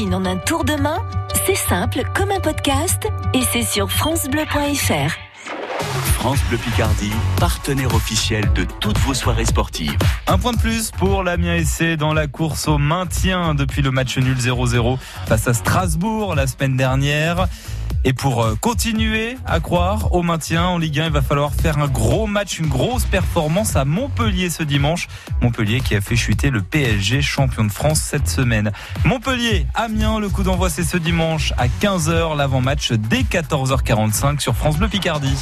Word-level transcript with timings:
cuisine 0.00 0.14
en 0.14 0.24
un 0.24 0.36
tour 0.36 0.64
de 0.64 0.74
main, 0.74 1.04
c'est 1.46 1.56
simple 1.56 2.02
comme 2.14 2.30
un 2.30 2.40
podcast 2.40 3.08
et 3.34 3.42
c'est 3.52 3.62
sur 3.62 3.90
francebleu.fr. 3.90 5.12
France 6.14 6.38
Bleu 6.48 6.58
Picardie, 6.58 7.12
partenaire 7.38 7.94
officiel 7.94 8.50
de 8.54 8.64
toutes 8.64 8.98
vos 8.98 9.14
soirées 9.14 9.44
sportives. 9.44 9.96
Un 10.26 10.38
point 10.38 10.52
de 10.52 10.58
plus 10.58 10.90
pour 10.90 11.22
l'Amiens 11.22 11.62
SC 11.62 11.96
dans 11.96 12.14
la 12.14 12.26
course 12.28 12.68
au 12.68 12.78
maintien 12.78 13.54
depuis 13.54 13.82
le 13.82 13.90
match 13.90 14.16
nul 14.16 14.36
0-0 14.36 14.98
face 15.26 15.48
à 15.48 15.54
Strasbourg 15.54 16.34
la 16.34 16.46
semaine 16.46 16.76
dernière. 16.76 17.48
Et 18.04 18.12
pour 18.12 18.42
euh, 18.42 18.54
continuer 18.54 19.36
à 19.46 19.60
croire 19.60 20.12
au 20.14 20.22
maintien 20.22 20.64
en 20.64 20.78
Ligue 20.78 21.00
1, 21.00 21.06
il 21.06 21.12
va 21.12 21.20
falloir 21.20 21.52
faire 21.52 21.78
un 21.78 21.88
gros 21.88 22.26
match, 22.26 22.58
une 22.58 22.68
grosse 22.68 23.04
performance 23.04 23.76
à 23.76 23.84
Montpellier 23.84 24.48
ce 24.48 24.62
dimanche. 24.62 25.06
Montpellier 25.42 25.80
qui 25.80 25.94
a 25.94 26.00
fait 26.00 26.16
chuter 26.16 26.50
le 26.50 26.62
PSG 26.62 27.20
champion 27.20 27.64
de 27.64 27.72
France 27.72 28.00
cette 28.00 28.28
semaine. 28.28 28.72
Montpellier, 29.04 29.66
Amiens, 29.74 30.18
le 30.18 30.30
coup 30.30 30.42
d'envoi 30.42 30.70
c'est 30.70 30.82
ce 30.82 30.96
dimanche 30.96 31.52
à 31.58 31.66
15h, 31.66 32.36
l'avant-match 32.36 32.92
dès 32.92 33.20
14h45 33.20 34.40
sur 34.40 34.56
France 34.56 34.78
Bleu 34.78 34.88
Picardie. 34.88 35.36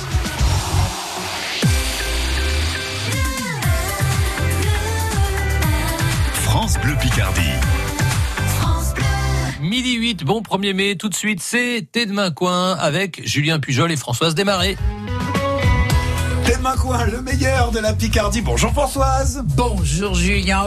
France 6.43 6.79
Bleu 6.81 6.97
Picardie. 7.01 7.78
Midi 9.69 9.97
8, 9.97 10.25
bon 10.25 10.41
1er 10.41 10.73
mai, 10.73 10.97
tout 10.97 11.11
de 11.11 11.15
suite, 11.15 11.41
c'est 11.43 11.87
T'es 11.93 12.07
de 12.07 12.13
coin 12.31 12.73
avec 12.73 13.21
Julien 13.27 13.61
Pujol 13.61 13.93
et 13.93 13.97
Françoise 13.97 14.35
Desmarais. 14.35 14.77
Main 16.57 16.75
coin, 16.77 17.05
le 17.07 17.23
meilleur 17.23 17.71
de 17.71 17.79
la 17.79 17.93
Picardie. 17.93 18.41
Bonjour 18.41 18.73
Françoise. 18.73 19.43
Bonjour 19.57 20.13
Julien 20.15 20.65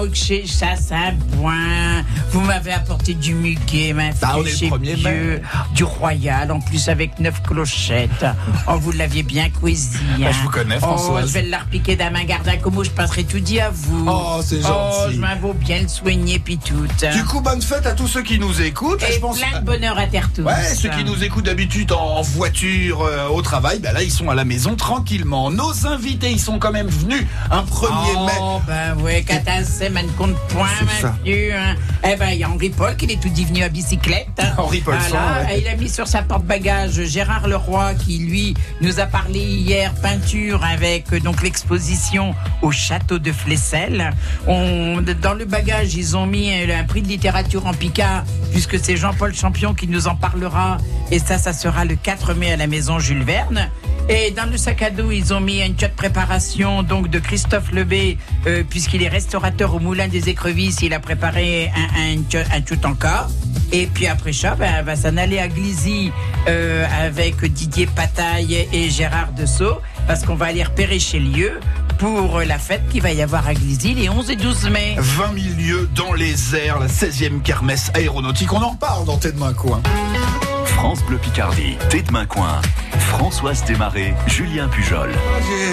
un 0.91 1.13
point. 1.35 2.03
Vous 2.31 2.39
m'avez 2.39 2.71
apporté 2.71 3.13
du 3.13 3.33
muguet, 3.33 3.91
ma 3.91 4.11
Bah, 4.13 4.35
on 4.37 4.41
est 4.41 4.43
le 4.43 4.49
chez 4.49 4.69
1er 4.69 4.95
Dieu, 4.95 5.41
du 5.75 5.83
royal, 5.83 6.49
en 6.51 6.61
plus 6.61 6.87
avec 6.87 7.19
neuf 7.19 7.41
clochettes. 7.43 8.25
Oh, 8.69 8.77
vous 8.79 8.93
l'aviez 8.93 9.23
bien 9.23 9.49
cuisine. 9.49 9.99
Bah, 10.19 10.27
je 10.31 10.41
vous 10.43 10.49
connais, 10.49 10.77
Oh, 10.77 10.85
Françoise. 10.85 11.27
je 11.27 11.33
vais 11.33 11.41
le 11.41 11.57
repiquer 11.57 11.97
dans 11.97 12.11
ma 12.11 12.23
garde 12.23 12.47
à 12.47 12.55
Como, 12.55 12.85
je 12.85 12.89
passerai 12.91 13.25
tout 13.25 13.39
dit 13.41 13.59
à 13.59 13.69
vous. 13.69 14.05
Oh, 14.07 14.39
c'est 14.41 14.59
Oh, 14.63 14.67
gentil. 14.67 15.15
je 15.15 15.19
m'avoue 15.19 15.53
bien 15.53 15.81
le 15.81 15.87
soigner, 15.89 16.39
puis 16.39 16.57
tout. 16.57 16.87
Du 17.13 17.25
coup, 17.25 17.41
bonne 17.41 17.61
fête 17.61 17.85
à 17.85 17.91
tous 17.91 18.07
ceux 18.07 18.21
qui 18.23 18.39
nous 18.39 18.61
écoutent. 18.61 19.03
Et 19.03 19.11
je 19.13 19.19
pense. 19.19 19.39
plein 19.39 19.59
de 19.59 19.65
bonheur 19.65 19.97
à 19.97 20.07
terre 20.07 20.29
tous. 20.33 20.43
Ouais, 20.43 20.73
ceux 20.73 20.89
qui 20.89 21.03
nous 21.03 21.21
écoutent 21.21 21.45
d'habitude 21.45 21.91
en 21.91 22.21
voiture, 22.21 23.01
euh, 23.01 23.27
au 23.27 23.41
travail, 23.41 23.79
bah 23.79 23.91
là 23.91 24.03
ils 24.03 24.11
sont 24.11 24.29
à 24.29 24.35
la 24.35 24.45
maison 24.45 24.75
tranquillement. 24.75 25.51
Nos 25.51 25.70
invités, 25.85 26.31
ils 26.31 26.39
sont 26.39 26.59
quand 26.59 26.71
même 26.71 26.87
venus 26.87 27.25
un 27.49 27.61
1er 27.63 28.25
mai. 28.25 28.31
Oh, 28.39 28.59
ben 28.67 28.97
ouais, 29.01 29.21
catastrophe, 29.23 29.91
man 29.91 30.05
compte 30.17 30.35
point, 30.49 30.67
vieux. 31.23 31.53
Hein. 31.55 31.75
Eh 32.03 32.15
ben, 32.15 32.29
il 32.29 32.37
y 32.39 32.43
a 32.43 32.49
Henri 32.49 32.69
Paul 32.69 32.95
qui 32.95 33.05
est 33.05 33.21
tout 33.21 33.29
dit 33.29 33.45
venu 33.45 33.63
à 33.63 33.69
bicyclette. 33.69 34.27
hein. 34.39 34.53
Henri 34.57 34.81
Paulson, 34.81 34.99
Voilà, 35.09 35.41
ouais. 35.47 35.61
il 35.61 35.67
a 35.67 35.75
mis 35.75 35.89
sur 35.89 36.07
sa 36.07 36.21
porte-bagages 36.23 37.01
Gérard 37.03 37.47
Leroy 37.47 37.93
qui, 37.95 38.17
lui, 38.19 38.53
nous 38.81 38.99
a 38.99 39.05
parlé 39.05 39.39
hier 39.39 39.93
peinture 39.95 40.63
avec 40.63 41.11
euh, 41.13 41.19
donc 41.19 41.41
l'exposition 41.43 42.33
au 42.61 42.71
château 42.71 43.19
de 43.19 43.31
Flessel. 43.31 44.11
On, 44.47 45.01
dans 45.21 45.33
le 45.33 45.45
bagage, 45.45 45.95
ils 45.95 46.17
ont 46.17 46.25
mis 46.25 46.51
euh, 46.51 46.79
un 46.79 46.83
prix 46.83 47.01
de 47.01 47.07
littérature 47.07 47.65
en 47.67 47.73
Picard, 47.73 48.23
puisque 48.51 48.79
c'est 48.83 48.97
Jean-Paul 48.97 49.33
Champion 49.35 49.73
qui 49.73 49.87
nous 49.87 50.07
en 50.07 50.15
parlera. 50.15 50.77
Et 51.11 51.19
ça, 51.19 51.37
ça 51.37 51.53
sera 51.53 51.85
le 51.85 51.95
4 51.95 52.33
mai 52.33 52.51
à 52.53 52.57
la 52.57 52.67
maison 52.67 52.99
Jules 52.99 53.23
Verne. 53.23 53.69
Et 54.09 54.31
dans 54.31 54.49
le 54.49 54.57
sac 54.57 54.81
à 54.81 54.89
dos, 54.89 55.11
ils 55.11 55.33
ont 55.33 55.39
mis 55.39 55.61
une 55.61 55.73
de 55.75 55.87
préparation 55.87 56.83
donc 56.83 57.09
de 57.09 57.19
Christophe 57.19 57.71
Lebé, 57.71 58.17
euh, 58.45 58.63
puisqu'il 58.69 59.03
est 59.03 59.07
restaurateur 59.07 59.73
au 59.73 59.79
Moulin 59.79 60.07
des 60.09 60.27
Écrevisses. 60.29 60.81
Il 60.81 60.93
a 60.93 60.99
préparé 60.99 61.71
un, 61.75 62.01
un, 62.01 62.15
tchot- 62.29 62.45
un 62.53 62.61
tout 62.61 62.85
encore. 62.85 63.27
Et 63.71 63.87
puis 63.87 64.07
après 64.07 64.33
ça, 64.33 64.55
ben, 64.55 64.83
va 64.83 64.97
s'en 64.97 65.15
aller 65.15 65.39
à 65.39 65.47
Glizy 65.47 66.11
euh, 66.49 66.85
avec 67.05 67.41
Didier 67.45 67.85
Pataille 67.87 68.67
et 68.73 68.89
Gérard 68.89 69.31
Dessau, 69.31 69.79
parce 70.07 70.23
qu'on 70.25 70.35
va 70.35 70.47
aller 70.47 70.63
repérer 70.63 70.99
chez 70.99 71.19
lieu 71.19 71.59
pour 71.97 72.41
la 72.41 72.57
fête 72.57 72.81
qu'il 72.89 73.01
va 73.01 73.13
y 73.13 73.21
avoir 73.21 73.47
à 73.47 73.53
Glizy 73.53 73.93
les 73.93 74.09
11 74.09 74.29
et 74.29 74.35
12 74.35 74.69
mai. 74.71 74.95
20 74.97 75.23
000 75.39 75.55
lieux 75.57 75.89
dans 75.95 76.11
les 76.11 76.53
airs, 76.55 76.79
la 76.79 76.87
16e 76.87 77.41
kermesse 77.43 77.91
aéronautique. 77.93 78.51
On 78.51 78.61
en 78.61 78.71
reparle 78.71 79.05
dans 79.05 79.17
T'es 79.17 79.31
de 79.31 79.39
main 79.39 79.53
coin. 79.53 79.81
France 80.75 81.03
Bleu 81.05 81.17
Picardie, 81.17 81.77
T'es 81.89 82.01
de 82.01 82.11
main 82.11 82.25
coin. 82.25 82.61
Françoise 82.99 83.63
Desmarais, 83.65 84.15
Julien 84.27 84.67
Pujol. 84.67 85.11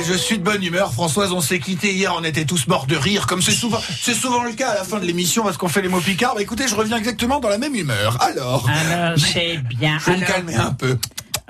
Je, 0.04 0.12
je 0.12 0.18
suis 0.18 0.38
de 0.38 0.42
bonne 0.44 0.62
humeur, 0.62 0.92
Françoise. 0.92 1.32
On 1.32 1.40
s'est 1.40 1.60
quitté 1.60 1.92
hier, 1.94 2.14
on 2.16 2.24
était 2.24 2.44
tous 2.44 2.66
morts 2.66 2.86
de 2.86 2.96
rire, 2.96 3.26
comme 3.26 3.40
c'est 3.40 3.52
souvent, 3.52 3.80
c'est 4.00 4.14
souvent 4.14 4.42
le 4.44 4.52
cas 4.52 4.70
à 4.70 4.74
la 4.74 4.84
fin 4.84 4.98
de 4.98 5.06
l'émission 5.06 5.44
parce 5.44 5.56
qu'on 5.56 5.68
fait 5.68 5.82
les 5.82 5.88
mots 5.88 6.00
picards. 6.00 6.34
Bah, 6.34 6.42
écoutez, 6.42 6.68
je 6.68 6.74
reviens 6.74 6.96
exactement 6.98 7.40
dans 7.40 7.48
la 7.48 7.58
même 7.58 7.74
humeur. 7.74 8.18
Alors, 8.20 8.68
Alors, 8.68 9.18
c'est 9.18 9.58
bien. 9.58 9.98
faut 9.98 10.10
me 10.10 10.16
Alors- 10.16 10.28
calmer 10.28 10.56
un 10.56 10.72
peu. 10.72 10.98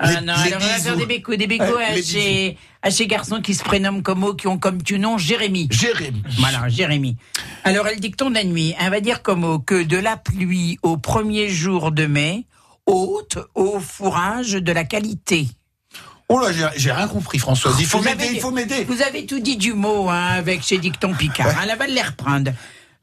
Ah 0.01 0.11
Les- 0.13 0.21
non, 0.25 0.33
les 0.45 0.53
alors 0.53 0.61
on 0.85 0.89
va 0.91 0.95
des 0.95 1.05
bécos, 1.05 1.35
des 1.35 1.47
bécos 1.47 1.75
Ouais, 1.75 1.83
à, 1.83 2.01
chez, 2.01 2.57
à 2.81 2.89
chez 2.89 3.05
garçons 3.05 3.41
qui 3.41 3.53
se 3.53 3.63
prénomment 3.65 4.01
comme 4.01 4.19
mot, 4.19 4.33
qui 4.33 4.47
ont 4.47 4.57
comme 4.57 4.81
tu 4.81 4.97
nom 4.97 5.17
Jérémy. 5.17 5.67
Jérémy. 5.71 6.23
Voilà, 6.37 6.69
Jérémy. 6.69 7.17
Alors, 7.65 7.85
elle 7.87 7.99
dicton 7.99 8.29
de 8.29 8.35
la 8.35 8.45
nuit. 8.45 8.73
Elle 8.79 8.91
va 8.91 9.01
dire 9.01 9.21
comme 9.21 9.41
mot 9.41 9.59
que 9.59 9.83
de 9.83 9.97
la 9.97 10.15
pluie 10.15 10.79
au 10.83 10.95
premier 10.95 11.49
jour 11.49 11.91
de 11.91 12.05
mai, 12.05 12.45
haute 12.89 13.37
au 13.55 13.79
fourrage 13.79 14.51
de 14.53 14.71
la 14.71 14.83
qualité. 14.83 15.47
Oh 16.27 16.39
là, 16.39 16.51
j'ai- 16.75 16.91
rien 16.91 17.07
compris, 17.07 17.39
Françoise. 17.39 17.75
Il 17.79 17.85
faut 17.87 18.01
m'aider, 18.01 18.29
il 18.33 18.39
faut 18.39 18.51
m'aider. 18.51 18.83
Vous 18.85 19.01
avez 19.01 19.25
tout 19.25 19.39
dit 19.39 19.57
du 19.57 19.73
mot 19.73 20.09
hein, 20.09 20.27
avec 20.37 20.61
chez 20.63 20.77
Dicton 20.77 21.13
Picard. 21.15 21.47
Elle 21.63 21.75
va 21.77 21.87
les 21.87 22.01
reprendre. 22.01 22.51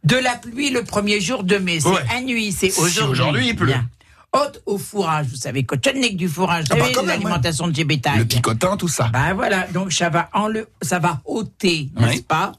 De 0.05 0.17
la 0.17 0.37
pluie 0.37 0.71
le 0.71 0.85
premier 0.85 1.21
jour 1.21 1.43
de 1.43 1.57
mai, 1.59 1.81
c'est 1.81 1.89
Ouais. 1.89 2.05
à 2.15 2.21
nuit, 2.21 2.53
c'est 2.53 2.71
Si 2.71 2.79
aujourd'hui. 2.81 3.11
aujourd'hui, 3.23 3.49
il 3.49 3.57
pleut. 3.57 3.67
Bien. 3.67 3.89
Haute 4.33 4.63
au 4.67 4.79
fourrage, 4.79 5.27
vous 5.29 5.37
savez, 5.37 5.65
cotonnique 5.65 6.17
du 6.17 6.29
fourrage, 6.29 6.67
Ah 6.71 6.77
bah, 6.77 6.85
l'alimentation 7.05 7.67
de 7.67 7.75
chez 7.75 7.85
bétail. 7.85 8.19
Le 8.19 8.25
picotin, 8.27 8.77
tout 8.77 8.87
ça. 8.89 9.09
Ben 9.13 9.35
voilà, 9.35 9.67
donc 9.73 9.93
ça 9.93 10.09
va, 10.11 10.29
enle- 10.35 10.67
ça 10.83 10.99
va 11.01 11.21
ôter, 11.25 11.89
n'est-ce 11.97 12.17
Oui. 12.17 12.23
pas, 12.23 12.53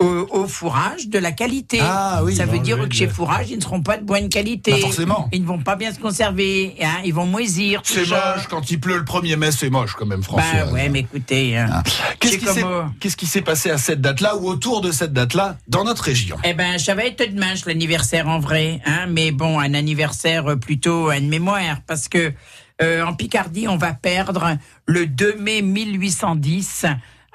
au, 0.00 0.06
au 0.30 0.46
fourrage 0.46 1.08
de 1.08 1.18
la 1.18 1.32
qualité. 1.32 1.78
Ah 1.82 2.20
oui, 2.22 2.36
ça 2.36 2.46
veut 2.46 2.60
dire 2.60 2.78
que 2.88 2.94
chez 2.94 3.08
fourrage, 3.08 3.50
ils 3.50 3.56
ne 3.56 3.62
seront 3.62 3.82
pas 3.82 3.96
de 3.96 4.04
bonne 4.04 4.28
qualité. 4.28 4.70
Bah, 4.70 4.78
forcément. 4.78 5.28
Ils 5.32 5.42
ne 5.42 5.46
vont 5.46 5.58
pas 5.58 5.74
bien 5.76 5.92
se 5.92 5.98
conserver, 5.98 6.76
hein, 6.80 7.00
ils 7.04 7.12
vont 7.12 7.26
moisir. 7.26 7.80
C'est 7.84 8.08
moche, 8.08 8.46
quand 8.48 8.70
il 8.70 8.78
pleut 8.78 8.96
le 8.96 9.02
1er 9.02 9.36
mai, 9.36 9.50
c'est 9.50 9.70
moche 9.70 9.94
quand 9.98 10.06
même, 10.06 10.22
Françoise. 10.22 10.66
Bah 10.68 10.72
ouais, 10.72 10.88
mais 10.88 11.00
écoutez. 11.00 11.56
hein. 11.58 11.82
Qu'est-ce 12.20 12.38
qui 12.38 12.46
s'est 12.46 12.64
euh, 12.64 12.82
qu'est-ce 13.00 13.16
qui 13.16 13.26
s'est 13.26 13.42
passé 13.42 13.70
à 13.70 13.78
cette 13.78 14.00
date-là 14.00 14.36
ou 14.36 14.46
autour 14.48 14.80
de 14.80 14.92
cette 14.92 15.12
date-là 15.12 15.56
dans 15.66 15.82
notre 15.84 16.04
région? 16.04 16.36
Eh 16.44 16.54
ben, 16.54 16.78
ça 16.78 16.94
va 16.94 17.04
être 17.04 17.28
dimanche 17.28 17.64
l'anniversaire 17.66 18.28
en 18.28 18.38
vrai, 18.38 18.80
hein, 18.86 19.06
mais 19.08 19.32
bon, 19.32 19.58
un 19.58 19.74
anniversaire 19.74 20.46
euh, 20.46 20.56
plutôt 20.56 21.10
une 21.10 21.28
mémoire, 21.28 21.78
parce 21.86 22.06
que 22.08 22.32
euh, 22.80 23.04
en 23.04 23.14
Picardie, 23.14 23.66
on 23.66 23.76
va 23.76 23.92
perdre 23.94 24.56
le 24.86 25.06
2 25.06 25.36
mai 25.40 25.62
1810 25.62 26.86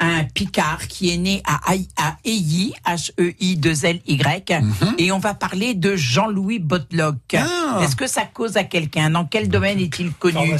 un 0.05 0.23
Picard 0.25 0.87
qui 0.87 1.11
est 1.13 1.17
né 1.17 1.41
à, 1.45 1.71
Haï- 1.71 1.87
à 1.97 2.17
Ailly, 2.25 2.73
H-E-I-2-L-Y, 2.85 4.61
et 4.97 5.11
on 5.11 5.19
va 5.19 5.33
parler 5.33 5.73
de 5.73 5.95
Jean-Louis 5.95 6.59
Botlock. 6.59 7.35
Ah. 7.35 7.79
Est-ce 7.81 7.95
que 7.95 8.07
ça 8.07 8.23
cause 8.25 8.57
à 8.57 8.63
quelqu'un? 8.63 9.09
Dans 9.09 9.25
quel 9.25 9.49
domaine 9.49 9.79
est-il 9.79 10.11
connu? 10.13 10.53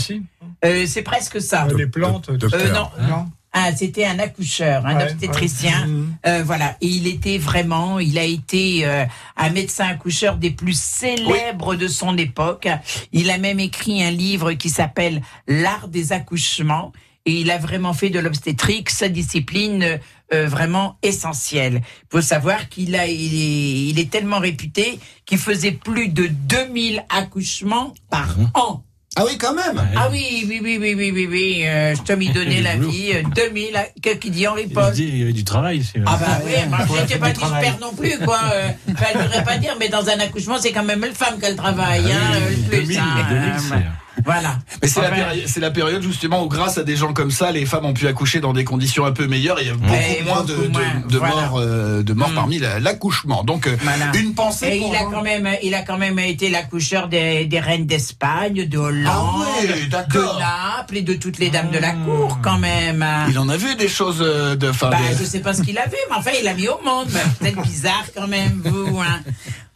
Euh, 0.65 0.85
C'est 0.87 1.01
presque 1.03 1.41
ça. 1.41 1.67
Les 1.75 1.87
plantes, 1.87 2.29
tout 2.39 2.49
ça. 2.49 2.57
Euh, 2.57 2.73
non, 2.73 2.89
Non 3.07 3.25
ah, 3.55 3.69
c'était 3.75 4.03
un 4.05 4.17
accoucheur, 4.17 4.83
un 4.83 4.95
Ouais, 4.97 5.03
obstétricien. 5.11 5.81
ouais. 5.83 5.87
Mhm. 5.87 6.15
Euh, 6.25 6.43
voilà. 6.43 6.75
Et 6.81 6.87
il 6.87 7.05
était 7.05 7.37
vraiment, 7.37 7.99
il 7.99 8.17
a 8.17 8.23
été 8.23 8.83
euh, 8.83 9.05
un 9.37 9.49
médecin 9.51 9.85
accoucheur 9.89 10.37
des 10.37 10.49
plus 10.49 10.75
célèbres 10.75 11.75
de 11.75 11.87
son 11.87 12.17
époque. 12.17 12.67
Il 13.11 13.29
a 13.29 13.37
même 13.37 13.59
écrit 13.59 14.03
un 14.03 14.09
livre 14.09 14.53
qui 14.53 14.71
s'appelle 14.71 15.21
L'art 15.47 15.87
des 15.87 16.13
accouchements. 16.13 16.93
Et 17.25 17.31
il 17.39 17.51
a 17.51 17.57
vraiment 17.57 17.93
fait 17.93 18.09
de 18.09 18.19
l'obstétrique 18.19 18.89
sa 18.89 19.07
discipline 19.07 19.97
euh, 20.33 20.47
vraiment 20.47 20.97
essentielle. 21.03 21.81
Il 21.85 22.07
faut 22.11 22.21
savoir 22.21 22.67
qu'il 22.67 22.95
a, 22.95 23.07
il 23.07 23.33
est, 23.33 23.89
il 23.91 23.99
est 23.99 24.09
tellement 24.11 24.39
réputé 24.39 24.99
qu'il 25.25 25.37
faisait 25.37 25.71
plus 25.71 26.09
de 26.09 26.27
2000 26.27 27.03
accouchements 27.09 27.93
par 28.09 28.35
an. 28.55 28.83
Ah 29.15 29.23
oui, 29.25 29.37
quand 29.37 29.53
même. 29.53 29.79
Ah 29.95 30.09
oui, 30.11 30.43
oui, 30.49 30.59
oui, 30.61 30.77
oui, 30.81 30.95
oui, 30.95 31.11
oui, 31.13 31.27
oui. 31.29 31.61
euh, 31.67 31.95
je 31.95 32.01
te 32.01 32.11
m'y 32.13 32.29
donnais 32.33 32.61
la 32.61 32.75
vie. 32.75 33.11
euh, 33.13 33.21
2000, 33.35 33.75
à- 33.77 33.85
qu'est-ce 34.01 34.17
qu'il 34.17 34.31
dit 34.31 34.45
Paul 34.73 34.91
dit, 34.91 35.03
il 35.03 35.17
y 35.19 35.21
avait 35.21 35.31
du 35.33 35.43
travail. 35.45 35.81
c'est- 35.83 35.99
ah 36.05 36.17
bah 36.19 36.39
oui, 36.43 36.51
je 36.89 37.01
n'étais 37.01 37.19
pas 37.19 37.29
dispère 37.31 37.77
non 37.79 37.93
plus, 37.93 38.17
quoi. 38.25 38.39
Euh, 38.53 38.69
je 38.87 39.17
voudrais 39.19 39.43
pas 39.45 39.57
dire, 39.59 39.77
mais 39.79 39.87
dans 39.87 40.09
un 40.09 40.19
accouchement, 40.19 40.57
c'est 40.59 40.71
quand 40.73 40.83
même 40.83 41.01
le 41.05 41.13
femme 41.13 41.39
qui 41.39 41.45
a 41.45 41.51
le 41.51 41.55
travail, 41.55 42.11
hein, 42.11 42.17
euh, 42.33 42.49
le 42.49 42.55
plus. 42.69 42.77
2000, 42.79 42.97
hein, 42.97 43.27
2000, 43.29 43.49
euh, 43.49 43.57
c'est- 43.59 44.02
Voilà. 44.25 44.59
Mais 44.81 44.87
c'est 44.87 45.01
la, 45.01 45.09
péri- 45.09 45.43
c'est 45.47 45.59
la 45.59 45.71
période 45.71 46.01
justement 46.03 46.43
où 46.43 46.47
grâce 46.47 46.77
à 46.77 46.83
des 46.83 46.95
gens 46.95 47.13
comme 47.13 47.31
ça, 47.31 47.51
les 47.51 47.65
femmes 47.65 47.85
ont 47.85 47.93
pu 47.93 48.07
accoucher 48.07 48.39
dans 48.39 48.53
des 48.53 48.63
conditions 48.63 49.05
un 49.05 49.11
peu 49.11 49.27
meilleures 49.27 49.59
et 49.59 49.63
il 49.63 49.67
y 49.67 49.71
a 49.71 49.73
beaucoup 49.73 49.91
Ouais, 49.91 50.21
moins 50.25 50.43
de, 50.43 50.53
beaucoup 50.53 50.67
de- 50.67 50.71
moins, 50.71 51.07
de 51.09 51.17
voilà. 51.17 51.33
morts, 51.35 51.57
euh, 51.59 52.03
de 52.03 52.13
morts 52.13 52.29
Mm. 52.29 52.35
parmi 52.35 52.59
la- 52.59 52.79
l'accouchement. 52.79 53.43
Donc 53.43 53.67
euh, 53.67 53.75
Voilà. 53.81 54.11
une 54.15 54.33
pensée 54.35 54.67
Et 54.73 54.79
pour 54.79 54.93
il 54.93 54.95
a 54.95 55.03
quand 55.05 55.23
même, 55.23 55.49
il 55.63 55.73
a 55.73 55.81
quand 55.81 55.97
même 55.97 56.19
été 56.19 56.49
l'accoucheur 56.49 57.07
des, 57.07 57.45
des 57.45 57.59
reines 57.59 57.85
d'Espagne, 57.87 58.67
de 58.67 58.77
Hollande, 58.77 59.45
Ah 59.93 60.03
de 60.03 60.39
Naples 60.39 60.97
et 60.97 61.01
de 61.01 61.13
toutes 61.15 61.39
les 61.39 61.49
dames 61.49 61.71
de 61.71 61.79
la 61.79 61.91
cour, 61.91 62.39
quand 62.43 62.59
même. 62.59 63.05
Il 63.29 63.39
en 63.39 63.49
a 63.49 63.57
vu 63.57 63.75
des 63.75 63.87
choses 63.89 64.19
euh, 64.21 64.55
de 64.55 64.71
fin 64.71 64.89
Bah, 64.89 64.97
de- 65.11 65.17
je 65.17 65.23
sais 65.23 65.39
pas 65.39 65.53
ce 65.53 65.61
qu'il 65.63 65.77
a 65.77 65.85
vu, 65.87 65.95
mais 66.09 66.15
enfin, 66.17 66.31
il 66.39 66.47
a 66.47 66.53
mis 66.53 66.67
au 66.67 66.79
monde. 66.85 67.07
Peut-être 67.39 67.61
bizarre 67.63 68.05
quand 68.15 68.27
même, 68.27 68.61
vous. 68.63 68.99
Hein. 69.01 69.21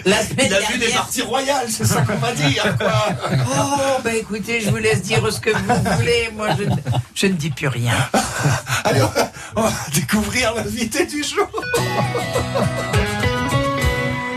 La 0.06 0.24
semaine 0.24 0.46
Il 0.50 0.54
a 0.54 0.60
vu 0.62 0.74
des 0.74 0.80
dernière- 0.86 0.98
parties 1.02 1.22
royales, 1.24 1.68
c'est 1.70 1.86
ça 1.86 2.02
qu'on 2.02 2.16
va 2.18 2.32
dire, 2.34 2.64
quoi. 2.78 3.10
Oh, 3.60 4.00
bah 4.04 4.14
écoutez, 4.14 4.62
je 4.62 4.70
vous 4.70 4.78
laisse 4.78 5.02
dire 5.02 5.22
ce 5.32 5.40
que 5.40 5.50
vous 5.50 5.96
voulez. 5.98 6.30
Moi, 6.36 6.50
je, 6.58 6.64
ne- 6.66 6.76
je 7.16 7.28
ne 7.28 7.34
dis 7.34 7.50
plus 7.50 7.68
rien. 7.68 7.96
Va, 8.86 9.32
on 9.56 9.62
va 9.64 9.72
découvrir 9.94 10.54
l'invité 10.56 11.06
du 11.06 11.24
jour. 11.24 11.48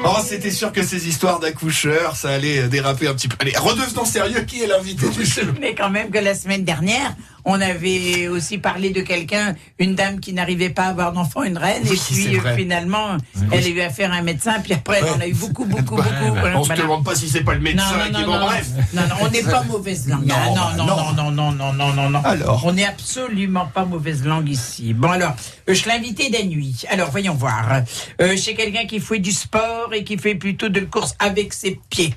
Oh, 0.03 0.17
c'était 0.27 0.51
sûr 0.51 0.73
que 0.73 0.83
ces 0.83 1.07
histoires 1.09 1.41
d'accoucheurs, 1.41 2.17
ça 2.17 2.31
allait 2.31 2.69
déraper 2.69 3.07
un 3.07 3.13
petit 3.15 3.29
peu. 3.29 3.37
Allez, 3.39 3.53
redevenons 3.57 4.07
sérieux, 4.07 4.41
qui 4.43 4.63
est 4.63 4.67
l'invité 4.67 5.07
du 5.11 5.25
jour? 5.27 5.45
Mais 5.61 5.75
quand 5.75 5.91
même 5.91 6.11
que 6.11 6.17
la 6.19 6.35
semaine 6.35 6.65
dernière, 6.65 7.15
on 7.45 7.61
avait 7.61 8.29
aussi 8.29 8.59
parlé 8.59 8.91
de 8.91 9.01
quelqu'un, 9.01 9.55
une 9.79 9.95
dame 9.95 10.21
qui 10.21 10.33
n'arrivait 10.33 10.71
pas 10.71 10.85
à 10.85 10.89
avoir 10.89 11.13
d'enfant, 11.13 11.43
une 11.43 11.59
reine, 11.59 11.83
Oui, 11.89 11.97
et 12.11 12.15
puis 12.15 12.37
euh, 12.39 12.57
finalement, 12.57 13.17
elle 13.53 13.65
a 13.65 13.69
eu 13.69 13.81
affaire 13.81 14.13
à 14.13 14.17
un 14.17 14.23
médecin, 14.23 14.61
puis 14.63 14.73
après, 14.75 15.01
on 15.17 15.21
a 15.21 15.27
eu 15.27 15.35
beaucoup, 15.35 15.65
beaucoup, 15.65 15.97
beaucoup. 15.97 16.07
On 16.55 16.63
se 16.63 16.67
voilà. 16.69 16.83
demande 16.83 17.05
pas 17.05 17.15
si 17.15 17.29
c'est 17.29 17.43
pas 17.45 17.55
le 17.55 17.61
médecin 17.61 17.97
non, 17.99 18.19
qui 18.19 18.25
non, 18.25 18.39
bon, 18.39 18.47
bref. 18.47 18.69
non, 18.95 19.03
non, 19.03 19.15
on 19.23 19.29
n'est 19.31 19.43
pas 19.43 19.63
mauvaise 19.65 20.09
langue. 20.09 20.27
Non, 20.27 20.35
Ah, 20.39 20.75
non, 20.77 20.85
non, 20.85 20.87
non. 20.87 21.13
non, 21.13 21.31
non, 21.31 21.53
non, 21.53 21.73
non, 21.73 21.93
non, 21.95 22.11
non. 22.11 22.21
Alors 22.25 22.63
On 22.65 22.73
n'est 22.73 22.85
absolument 22.87 23.67
pas 23.67 23.85
mauvaise 23.85 24.25
langue 24.25 24.49
ici. 24.49 24.95
Bon, 24.95 25.11
alors, 25.11 25.33
euh, 25.69 25.75
je 25.75 25.85
l'ai 25.87 25.93
invité 25.93 26.31
des 26.31 26.45
nuits. 26.45 26.83
Alors, 26.89 27.11
voyons 27.11 27.35
voir. 27.35 27.83
Euh, 28.21 28.37
chez 28.37 28.55
quelqu'un 28.55 28.87
qui 28.87 29.01
fait 29.01 29.19
du 29.19 29.33
sport 29.33 29.91
et 29.93 30.05
qui 30.05 30.19
fait 30.19 30.35
plutôt 30.35 30.69
de 30.69 30.81
la 30.81 30.87
course 30.87 31.15
avec 31.19 31.53
ses 31.53 31.81
pieds. 31.91 32.15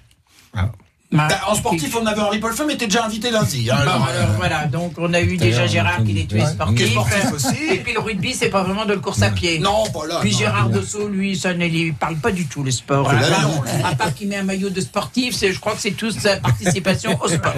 Ah. 0.56 0.72
Bah, 1.14 1.28
En 1.48 1.56
sportif, 1.56 1.96
on 2.02 2.06
avait 2.06 2.22
Henri 2.22 2.40
Paul 2.40 2.54
Femme, 2.54 2.70
était 2.72 2.88
déjà 2.88 3.06
invité 3.06 3.30
lundi. 3.32 3.70
hein, 3.72 3.78
alors, 3.80 4.08
alors 4.08 4.30
voilà, 4.38 4.66
donc 4.66 4.94
on 4.98 5.14
a 5.14 5.22
eu 5.22 5.38
déjà 5.38 5.68
Gérard 5.68 6.04
qui 6.04 6.20
est 6.20 6.26
tué 6.28 6.42
ouais. 6.42 6.48
sportif. 6.48 6.98
Aussi. 7.34 7.56
Et 7.72 7.78
puis 7.78 7.94
le 7.94 8.00
rugby, 8.00 8.34
c'est 8.34 8.50
pas 8.50 8.64
vraiment 8.64 8.86
de 8.86 8.94
la 8.94 9.00
course 9.00 9.22
à 9.22 9.30
pied. 9.30 9.60
Non, 9.60 9.84
pas 9.94 10.06
là. 10.08 10.20
Puis 10.22 10.32
non. 10.32 10.38
Gérard 10.40 10.70
Dosso, 10.70 11.08
lui, 11.08 11.38
ça 11.38 11.54
ne 11.54 11.66
lui 11.66 11.92
parle 11.92 12.16
pas 12.18 12.32
du 12.32 12.48
tout, 12.48 12.64
le 12.64 12.72
sport. 12.72 13.08
Ah, 13.10 13.18
à, 13.18 13.22
là, 13.22 13.36
part, 13.36 13.42
non. 13.44 13.64
à 13.86 13.96
part 13.96 14.14
qu'il 14.14 14.28
met 14.28 14.38
un 14.38 14.44
maillot 14.44 14.70
de 14.70 14.82
sportif, 14.82 15.36
c'est- 15.36 15.54
je 15.54 15.60
crois 15.60 15.74
que 15.74 15.82
c'est 15.82 15.92
tout 15.92 16.12
sa 16.12 16.38
participation 16.38 17.18
au 17.22 17.28
sport. 17.28 17.54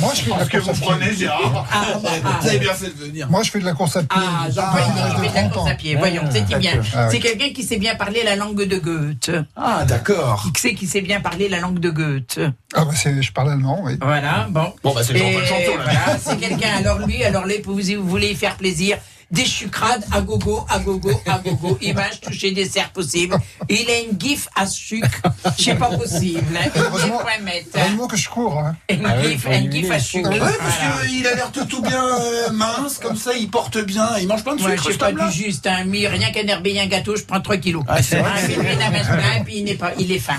Moi, 0.00 0.12
je 0.14 0.22
fais 0.22 0.30
de 0.32 0.38
la 0.38 0.44
Ce 0.44 0.50
que 0.50 0.58
vous 0.58 0.72
prenez, 0.80 1.14
Gérard. 1.14 1.66
Ah, 1.72 1.84
ah. 2.24 2.38
Vous 2.40 2.48
avez 2.48 2.58
bien 2.58 2.74
fait 2.74 2.86
de 2.88 3.04
venir. 3.04 3.30
Moi, 3.30 3.42
je 3.42 3.50
fais 3.50 3.60
de 3.60 3.64
la 3.64 3.72
course 3.74 3.96
à 3.96 4.00
pied. 4.02 4.08
Ah, 4.20 4.48
Jean-Paul, 4.50 4.80
il 4.86 4.92
de 4.94 5.08
fait 5.26 5.28
de 5.30 5.34
la 5.34 5.42
30 5.42 5.52
course 5.52 5.70
à 5.70 5.74
pied. 5.74 5.96
Voyons, 5.96 6.22
c'est 6.32 6.58
bien. 6.58 6.72
Ah, 6.94 7.08
C'est 7.10 7.20
quelqu'un 7.20 7.50
qui 7.52 7.62
sait 7.62 7.78
bien 7.78 7.94
parler 7.94 8.22
la 8.24 8.36
langue 8.36 8.62
de 8.66 8.78
Goethe. 8.78 9.30
Ah, 9.56 9.84
d'accord. 9.84 10.46
Qui 10.54 10.60
sait 10.60 10.74
qui 10.74 10.86
sait 10.86 11.00
bien 11.02 11.20
parler 11.20 11.48
la 11.48 11.60
langue 11.60 11.78
de 11.78 11.90
Goethe 11.90 12.40
Ah, 12.74 12.84
bah, 12.84 12.92
c'est- 12.94 13.22
je 13.22 13.32
parle 13.32 13.50
allemand, 13.52 13.80
oui. 13.84 13.98
Voilà, 14.00 14.46
bon. 14.50 14.72
Bon, 14.82 14.94
bah, 14.94 15.02
c'est 15.04 15.16
Jean-Paul 15.16 15.44
Champion, 15.46 15.76
là. 15.78 15.84
Voilà, 15.84 16.18
c'est 16.18 16.36
quelqu'un. 16.38 16.76
Alors 16.78 16.98
lui, 17.06 17.22
alors 17.24 17.44
les, 17.46 17.60
vous, 17.60 17.74
vous 17.80 18.08
voulez 18.08 18.30
y 18.30 18.34
faire 18.34 18.56
plaisir. 18.56 18.98
Des 19.30 19.46
chucrades 19.46 20.04
à 20.12 20.20
gogo, 20.20 20.66
à 20.68 20.78
gogo, 20.78 21.10
à 21.26 21.38
gogo. 21.38 21.78
Image 21.80 22.20
touchée 22.20 22.50
des 22.52 22.66
serres 22.66 22.90
possible. 22.90 23.34
Il 23.66 23.88
a 23.90 24.00
une 24.00 24.20
gif 24.20 24.46
à 24.54 24.66
sucre. 24.66 25.22
Je 25.56 25.62
sais 25.64 25.74
pas 25.74 25.86
possible. 25.96 26.44
hein. 26.54 26.68
Heureusement, 26.76 27.18
gif 27.20 27.28
à 27.38 27.40
mettre. 27.40 27.66
heureusement 27.74 28.06
que 28.08 28.16
je 28.18 28.28
cours. 28.28 28.58
Hein. 28.58 28.76
Une 28.90 29.06
Ah 29.06 29.14
oui, 29.24 29.30
gif, 29.32 29.42
faut 29.44 29.48
une 29.48 29.54
éliminer 29.54 29.82
gif 29.84 29.90
à 29.90 29.98
sucre. 30.00 30.28
Voilà. 30.28 30.52
parce 30.58 31.06
qu'il 31.08 31.26
a 31.26 31.34
l'air 31.34 31.50
tout, 31.50 31.64
tout 31.64 31.80
bien 31.80 32.04
euh, 32.04 32.50
mince, 32.52 32.98
comme 32.98 33.16
ça, 33.16 33.32
il 33.32 33.48
porte 33.48 33.78
bien, 33.78 34.06
il 34.20 34.28
mange 34.28 34.44
plein 34.44 34.54
de 34.54 34.62
Ouais, 34.62 34.72
sucre, 34.72 34.84
je 34.88 34.92
sais 34.92 34.98
pas 34.98 35.12
du 35.12 35.32
juste, 35.32 35.66
hein, 35.66 35.84
mais 35.86 36.06
rien 36.08 36.30
qu'un 36.30 36.46
herbe 36.46 36.66
et 36.66 36.78
un 36.78 36.86
gâteau, 36.86 37.16
je 37.16 37.24
prends 37.24 37.40
3 37.40 37.56
kilos. 37.56 37.84
Ah, 37.88 38.02
c'est 38.02 38.18
vrai. 38.18 38.28
Hein, 38.36 38.46
lui, 38.48 39.44
puis 39.46 39.56
il 39.60 39.64
n'est 39.64 39.76
pas, 39.76 39.92
il 39.98 40.12
est 40.12 40.18
fin. 40.18 40.36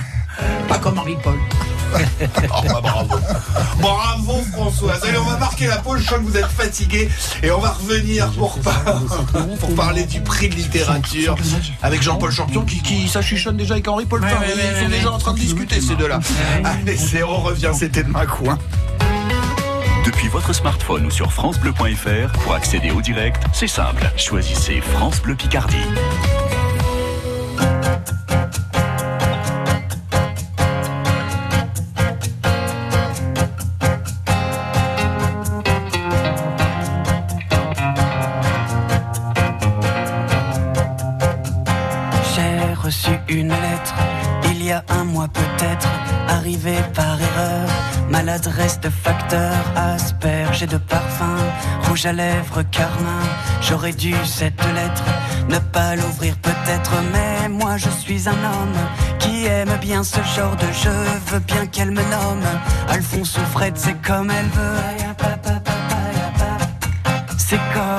Pas 0.68 0.78
comme 0.78 1.00
Henri 1.00 1.16
Paul. 1.24 1.40
Oh, 2.56 2.62
bah, 2.68 2.80
bravo. 2.82 3.16
Bravo, 3.80 4.44
Françoise. 4.54 5.02
Allez, 5.04 5.18
on 5.18 5.24
va 5.24 5.38
marquer 5.38 5.68
la 5.68 5.78
pause. 5.78 6.02
Je 6.02 6.10
sens 6.10 6.20
que 6.20 6.24
vous 6.24 6.38
êtes 6.38 6.46
fatigué. 6.48 7.10
Et 7.42 7.52
on 7.52 7.60
va 7.60 7.72
revenir 7.72 8.30
pour, 8.32 8.60
par- 8.60 8.84
pour 9.60 9.76
parler 9.76 10.04
du 10.06 10.22
prix 10.22 10.50
de 10.50 10.56
littérature 10.56 11.36
avec 11.82 12.02
Jean-Paul 12.02 12.32
Champion 12.32 12.64
qui, 12.64 12.82
qui 12.82 13.08
s'achuchonne 13.08 13.58
déjà 13.58 13.74
avec 13.74 13.88
Henri 13.88 14.06
Paul 14.06 14.22
Ouais, 14.22 14.28
Ils 14.32 14.78
sont 14.78 14.84
ouais, 14.84 14.90
déjà 14.90 15.10
ouais. 15.10 15.16
en 15.16 15.18
train 15.18 15.34
de 15.34 15.40
discuter, 15.40 15.82
ces 15.82 15.96
deux-là. 15.96 16.20
Allez, 16.64 16.98
c'est, 16.98 17.24
on 17.24 17.38
revient. 17.42 17.72
C'était 17.74 18.04
de 18.04 18.10
ma 18.10 18.26
coin. 18.26 18.58
Depuis 20.06 20.28
votre 20.28 20.54
smartphone 20.54 21.06
ou 21.06 21.12
sur 21.12 21.32
FranceBleu.fr, 21.32 22.32
pour 22.44 22.54
accéder 22.54 22.92
au 22.92 23.02
direct, 23.02 23.42
c'est 23.54 23.68
simple. 23.68 24.10
Choisissez 24.18 24.82
France 24.82 25.22
Bleu 25.22 25.36
Picardie. 25.36 25.78
De 50.68 50.78
parfum, 50.78 51.36
rouge 51.88 52.06
à 52.06 52.14
lèvres, 52.14 52.64
carmin. 52.72 53.24
J'aurais 53.62 53.92
dû 53.92 54.14
cette 54.26 54.64
lettre 54.74 55.04
ne 55.50 55.58
pas 55.60 55.96
l'ouvrir 55.96 56.36
peut-être, 56.38 56.92
mais 57.12 57.50
moi 57.50 57.78
je 57.78 57.90
suis 57.90 58.28
un 58.28 58.32
homme 58.32 58.78
qui 59.20 59.46
aime 59.46 59.76
bien 59.82 60.04
ce 60.04 60.22
genre 60.36 60.56
de 60.56 60.72
jeu. 60.72 61.04
Veux 61.28 61.40
bien 61.40 61.66
qu'elle 61.68 61.92
me 61.92 62.02
nomme 62.02 62.44
Alphonse 62.90 63.38
ou 63.38 63.46
Fred, 63.52 63.74
c'est 63.76 64.02
comme 64.02 64.32
elle 64.32 64.50
veut. 64.50 64.94
C'est 67.38 67.60
comme 67.74 67.93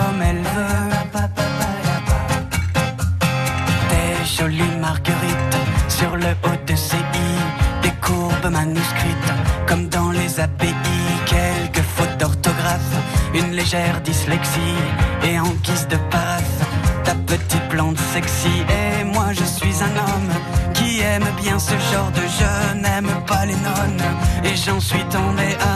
dyslexie 14.05 14.79
et 15.25 15.39
en 15.39 15.51
guise 15.63 15.87
de 15.89 15.97
paraphe, 16.11 16.61
ta 17.05 17.15
petite 17.15 17.69
plante 17.69 17.99
sexy. 18.13 18.63
Et 18.69 19.05
moi 19.05 19.33
je 19.33 19.45
suis 19.45 19.83
un 19.83 19.97
homme 19.97 20.33
qui 20.75 21.01
aime 21.01 21.27
bien 21.43 21.59
ce 21.59 21.75
genre 21.91 22.11
de 22.13 22.21
jeu, 22.39 22.81
n'aime 22.81 23.11
pas 23.27 23.45
les 23.47 23.57
nonnes 23.57 24.03
et 24.45 24.57
j'en 24.57 24.81
suis 24.81 25.05
tombé 25.05 25.57
amoureux. 25.61 25.74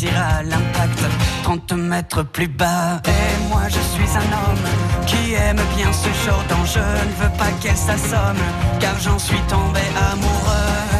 Choisira 0.00 0.42
l'impact 0.42 1.00
30 1.42 1.72
mètres 1.72 2.22
plus 2.22 2.48
bas. 2.48 3.00
Et 3.04 3.48
moi 3.48 3.62
je 3.68 3.80
suis 3.94 4.16
un 4.16 4.30
homme 4.40 5.06
qui 5.06 5.34
aime 5.34 5.60
bien 5.76 5.92
ce 5.92 6.08
genre 6.26 6.44
d'enjeu. 6.48 6.80
Ne 6.80 7.24
veux 7.24 7.36
pas 7.36 7.50
qu'elle 7.60 7.76
s'assomme, 7.76 8.42
car 8.78 8.98
j'en 9.00 9.18
suis 9.18 9.40
tombé 9.48 9.80
amoureux. 10.12 10.90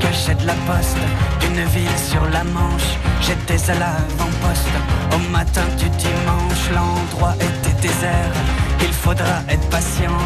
Cachet 0.00 0.34
de 0.34 0.46
la 0.46 0.54
poste 0.66 0.96
d'une 1.40 1.64
ville 1.66 1.98
sur 1.98 2.24
la 2.30 2.44
Manche, 2.44 2.96
j'étais 3.20 3.70
à 3.70 3.74
l'avant-poste. 3.74 4.76
Au 5.14 5.30
matin 5.30 5.62
du 5.78 5.88
dimanche, 5.90 6.64
l'endroit 6.74 7.34
était 7.36 7.80
désert. 7.80 8.32
Il 8.80 8.92
faudra 8.92 9.42
être 9.48 9.68
patient, 9.70 10.18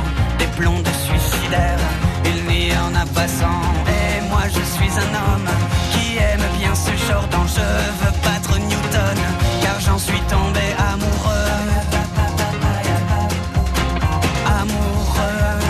des 0.56 0.62
blondes 0.62 0.88
suicidaires. 0.88 1.78
Il 2.24 2.44
n'y 2.46 2.72
en 2.76 2.94
a 2.94 3.06
pas 3.06 3.28
cent. 3.28 3.62
Et 3.88 4.20
moi 4.28 4.42
je 4.48 4.62
suis 4.74 4.90
un 4.90 5.14
homme 5.14 5.48
qui 5.92 6.16
aime 6.18 6.46
bien 6.58 6.74
ce 6.74 6.92
genre 7.06 7.26
d'enjeu. 7.28 7.62
Veux 8.00 8.12
battre 8.24 8.58
Newton, 8.58 9.18
car 9.62 9.80
j'en 9.80 9.98
suis 9.98 10.20
tombé 10.28 10.60
amoureux. 10.92 11.52
Amoureux. 14.60 15.60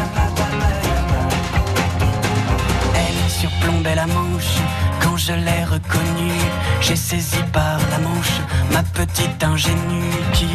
Elle 2.94 3.30
surplombait 3.30 3.94
la 3.94 4.06
manche 4.06 4.56
quand 5.02 5.16
je 5.16 5.32
l'ai 5.32 5.64
reconnue. 5.64 6.42
J'ai 6.80 6.96
saisi 6.96 7.42
par 7.52 7.78
la 7.90 7.98
manche 7.98 8.40
ma 8.72 8.82
petite 8.82 9.42
ingénue 9.42 10.10
qui 10.32 10.46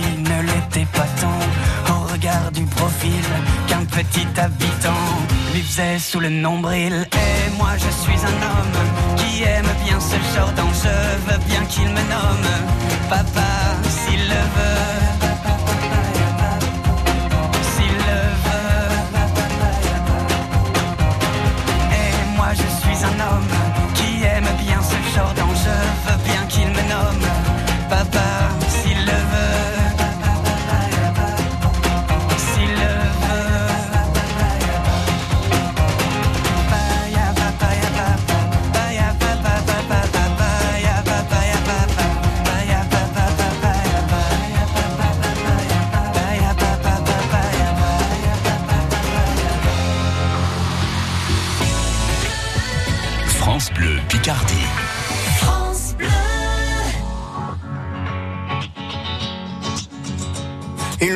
petit 4.04 4.28
habitant 4.40 5.08
lui 5.54 5.62
faisait 5.62 6.00
sous 6.00 6.20
le 6.20 6.30
nombril. 6.30 7.08
Et 7.14 7.58
moi 7.58 7.72
je 7.76 7.90
suis 8.04 8.20
un 8.26 8.38
homme 8.50 9.18
qui 9.18 9.44
aime 9.44 9.72
bien 9.86 10.00
ce 10.00 10.18
genre 10.36 10.52
d'enjeu, 10.54 11.00
veux 11.28 11.40
bien 11.48 11.64
qu'il 11.66 11.88
me 11.88 12.04
nomme 12.14 12.52
papa 13.10 13.52
s'il 13.90 14.20
le 14.28 14.42
veut. 14.56 15.11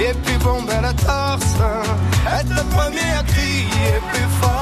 et 0.00 0.14
puis 0.24 0.36
bomber 0.38 0.80
la 0.80 0.92
torse, 0.92 1.56
être 2.38 2.48
le 2.48 2.64
premier 2.74 3.10
à 3.18 3.22
crier 3.22 4.00
plus 4.12 4.28
fort. 4.40 4.61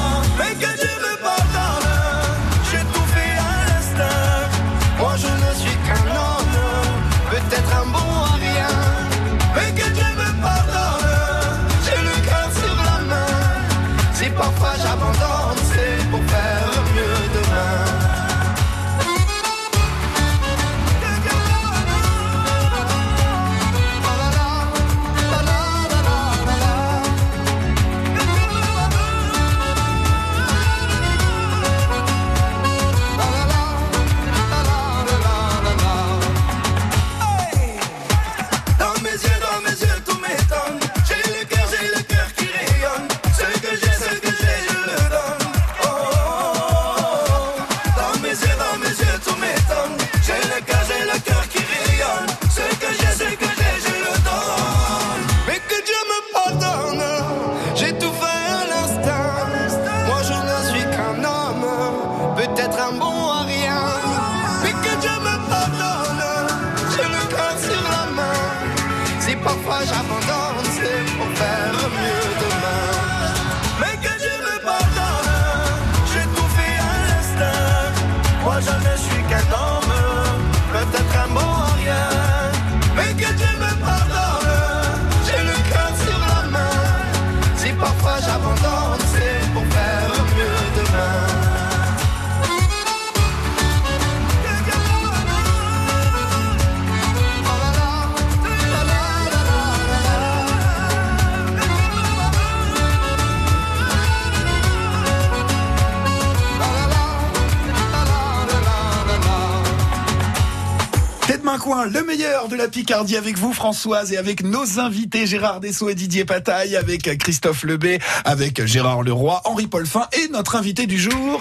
Le 111.79 112.03
meilleur 112.03 112.49
de 112.49 112.55
la 112.57 112.67
Picardie 112.67 113.15
avec 113.15 113.37
vous 113.37 113.53
Françoise 113.53 114.11
et 114.11 114.17
avec 114.17 114.43
nos 114.43 114.79
invités 114.79 115.25
Gérard 115.25 115.61
Dessau 115.61 115.89
et 115.89 115.95
Didier 115.95 116.25
Pataille, 116.25 116.75
avec 116.75 117.17
Christophe 117.17 117.63
Lebé, 117.63 117.99
avec 118.25 118.65
Gérard 118.65 119.03
Leroy, 119.03 119.41
Henri 119.45 119.67
Paulfin 119.67 120.07
et 120.11 120.27
notre 120.27 120.57
invité 120.57 120.85
du 120.85 120.99
jour. 120.99 121.39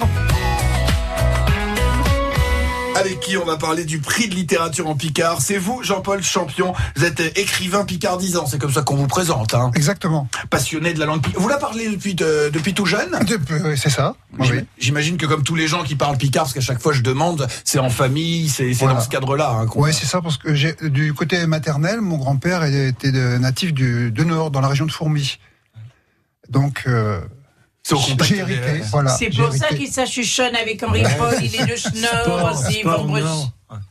Avec 3.01 3.21
qui 3.21 3.37
on 3.39 3.45
va 3.47 3.57
parler 3.57 3.85
du 3.87 3.99
prix 3.99 4.29
de 4.29 4.35
littérature 4.35 4.87
en 4.87 4.95
Picard. 4.95 5.41
C'est 5.41 5.57
vous, 5.57 5.83
Jean-Paul 5.83 6.23
Champion. 6.23 6.75
Vous 6.97 7.05
êtes 7.05 7.21
écrivain 7.39 7.85
picardisant, 7.85 8.47
c'est 8.47 8.59
comme 8.61 8.73
ça 8.73 8.83
qu'on 8.83 8.97
vous 8.97 9.07
présente. 9.07 9.55
Hein. 9.55 9.71
Exactement. 9.75 10.29
Passionné 10.51 10.93
de 10.93 10.99
la 11.01 11.07
langue 11.07 11.23
picard. 11.23 11.41
Vous 11.41 11.49
la 11.49 11.57
parlez 11.57 11.89
depuis, 11.89 12.15
de- 12.15 12.51
depuis 12.53 12.75
tout 12.75 12.85
jeune? 12.85 13.15
Euh, 13.53 13.75
C'est 13.77 13.89
ça. 13.91 14.15
Oui. 14.39 14.47
J'im- 14.49 14.65
J'imagine 14.79 15.17
que 15.17 15.25
comme 15.27 15.43
tous 15.45 15.55
les 15.55 15.67
gens 15.67 15.83
qui 15.83 15.97
parlent 15.97 16.19
picard, 16.19 16.43
parce 16.45 16.53
qu'à 16.55 16.61
chaque 16.61 16.81
fois 16.83 16.93
je 16.93 17.01
demande, 17.01 17.47
c'est 17.65 17.79
en 17.79 17.89
famille, 17.91 18.49
c'est 18.49 18.73
Voilà. 18.73 18.95
dans 18.95 19.01
ce 19.01 19.09
cadre-là. 19.09 19.51
Hein, 19.63 19.67
Oui, 19.77 19.93
c'est 19.95 20.07
ça, 20.07 20.21
parce 20.21 20.37
que 20.37 20.55
j'ai 20.55 20.75
du 20.83 21.15
côté 21.15 21.47
maternel, 21.47 22.01
mon 22.03 22.19
grand-père 22.19 22.65
était 22.65 23.13
natif 23.39 23.73
du, 23.73 24.11
de 24.11 24.25
Nord, 24.25 24.51
dans 24.51 24.61
la 24.61 24.69
région 24.69 24.85
de 24.87 24.93
Fourmi. 24.93 25.39
Donc, 26.51 26.83
euh, 26.87 27.21
j'ai 27.89 28.15
des- 28.15 28.35
hérité. 28.39 28.83
Voilà, 28.91 29.11
C'est 29.11 29.31
pour 29.31 29.53
ça 29.53 29.69
qu'il 29.69 29.89
s'achuchonne 29.91 30.55
avec 30.55 30.83
Henri 30.83 31.03
Paul, 31.19 31.35
il 31.43 31.55
est 31.55 31.67
de 31.67 31.77
Schnorr 31.77 32.53
aussi, 32.53 32.81
sport, 32.81 32.99
Vendredi. 33.07 33.25
non. 33.25 33.51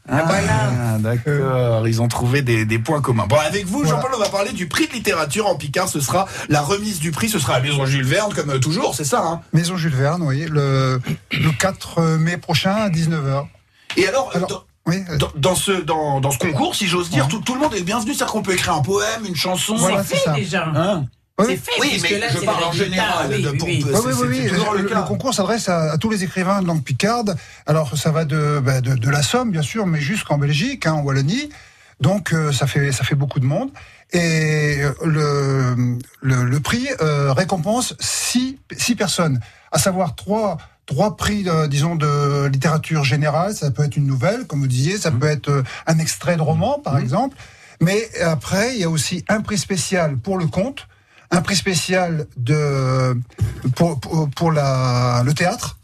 Ah, 0.10 0.98
d'accord. 1.00 1.88
Ils 1.88 2.01
ont 2.01 2.08
trouvé 2.08 2.41
des, 2.41 2.65
des 2.65 2.79
points 2.79 3.01
communs. 3.01 3.27
Bon, 3.27 3.38
avec 3.38 3.65
vous, 3.65 3.79
Voilà. 3.84 3.91
Jean-Paul, 3.96 4.12
on 4.15 4.19
va 4.19 4.29
parler 4.29 4.51
du 4.51 4.67
prix 4.67 4.88
de 4.88 4.93
littérature 4.93 5.48
en 5.48 5.55
Picard. 5.55 5.88
Ce 5.88 6.00
sera 6.01 6.27
la 6.50 6.62
remise 6.62 7.00
du 7.00 7.12
prix. 7.12 7.29
Ce 7.29 7.39
sera 7.39 7.55
à 7.55 7.60
la 7.60 7.63
Maison 7.69 7.86
Jules 7.86 8.03
Verne, 8.05 8.34
comme 8.34 8.50
euh, 8.50 8.60
toujours, 8.60 8.93
c'est 8.96 9.05
ça. 9.05 9.22
Hein? 9.25 9.41
Maison 9.53 9.77
Jules 9.77 9.96
Verne, 9.96 10.22
oui, 10.24 10.46
le, 10.50 11.00
le 11.31 11.51
4 11.58 12.01
mai 12.17 12.38
prochain 12.38 12.74
à 12.74 12.89
19h. 12.89 13.46
Et 13.98 14.08
alors, 14.08 14.31
Alors, 14.36 14.48
dans, 14.50 14.63
Oui, 14.86 15.03
euh, 15.10 15.17
dans- 15.17 15.31
dans 15.36 15.55
ce, 15.55 15.72
dans, 15.72 16.19
dans 16.19 16.31
ce 16.31 16.38
concours, 16.39 16.75
si 16.75 16.88
j'ose 16.88 17.10
dire, 17.10 17.24
Ouais. 17.25 17.29
tout, 17.31 17.39
tout 17.39 17.53
le 17.53 17.62
monde 17.62 17.74
est 17.74 17.79
le 17.79 17.84
bienvenu. 17.86 18.13
C'est-à-dire 18.13 18.34
qu'on 18.34 18.41
peut 18.41 18.53
écrire 18.53 18.74
un 18.74 18.81
poème, 18.81 19.25
une 19.27 19.36
chanson. 19.36 19.75
Voilà, 19.75 20.03
C'est 20.03 20.15
c'est 20.17 20.24
ça. 20.24 20.34
fait 20.36 20.41
déjà. 20.41 20.65
Hein? 20.75 21.05
C'est 21.46 21.58
fait, 21.58 21.72
oui, 21.79 22.00
mais 22.03 22.19
là, 22.19 22.27
je 22.29 22.39
parle 22.39 22.60
le 22.62 22.65
en 22.67 22.72
général. 22.72 23.29
Oui, 23.31 23.41
de- 23.43 23.50
oui, 23.50 23.84
oui. 24.27 24.50
Le, 24.50 25.08
concours 25.08 25.34
s'adresse 25.34 25.69
à, 25.69 25.91
à 25.93 25.98
tous 25.98 26.10
les 26.10 26.24
écrivains 26.24 26.62
de 26.62 26.67
langue 26.67 26.84
picarde. 26.84 27.36
Alors, 27.65 27.98
ça 27.98 28.12
va 28.12 28.25
de, 28.25 28.60
bah, 28.63 28.81
de, 28.81 28.96
de 28.96 29.10
la 29.10 29.22
Somme, 29.24 29.51
bien 29.51 29.62
sûr, 29.62 29.86
mais 29.86 30.00
jusqu'en 30.01 30.38
Belgique, 30.38 30.86
hein, 30.86 30.93
en 30.93 31.01
Wallonie. 31.01 31.50
Donc, 32.01 32.34
euh, 32.34 32.51
ça 32.51 32.65
fait 32.67 32.91
ça 32.91 33.03
fait 33.03 33.15
beaucoup 33.15 33.39
de 33.39 33.46
monde. 33.46 33.72
Et 34.12 34.77
euh, 34.81 34.91
le, 35.05 35.98
le, 36.22 36.43
le 36.46 36.60
prix 36.60 36.88
euh, 37.01 37.31
récompense 37.34 37.93
six, 38.00 38.58
six 38.75 38.96
personnes, 38.96 39.39
à 39.72 39.77
savoir 39.79 40.15
trois 40.15 40.58
trois 40.86 41.15
prix, 41.17 41.43
euh, 41.48 41.67
disons, 41.67 41.96
de 41.96 42.48
littérature 42.48 43.03
générale. 43.03 43.53
Ça 43.53 43.69
peut 43.69 43.84
être 43.84 43.96
une 43.96 44.08
nouvelle, 44.08 44.48
comme 44.48 44.60
vous 44.62 44.67
disiez, 44.67 44.98
ça 44.98 45.12
peut 45.12 45.27
être 45.27 45.50
euh, 45.50 45.63
un 45.86 46.00
extrait 46.00 46.36
de 46.36 46.41
roman, 46.41 46.79
par 46.79 46.98
exemple. 46.98 47.38
Mais 47.79 48.10
après, 48.22 48.74
il 48.75 48.81
y 48.81 48.84
a 48.84 48.89
aussi 48.89 49.24
un 49.29 49.41
prix 49.41 49.58
spécial 49.60 50.17
pour 50.17 50.38
le 50.39 50.48
conte, 50.48 50.88
un 51.32 51.42
prix 51.42 51.56
spécial 51.56 52.28
de 52.38 53.16
pour 53.76 54.00
pour, 54.00 54.30
pour 54.30 54.52
la 54.52 55.22
le 55.26 55.34
théâtre. 55.34 55.78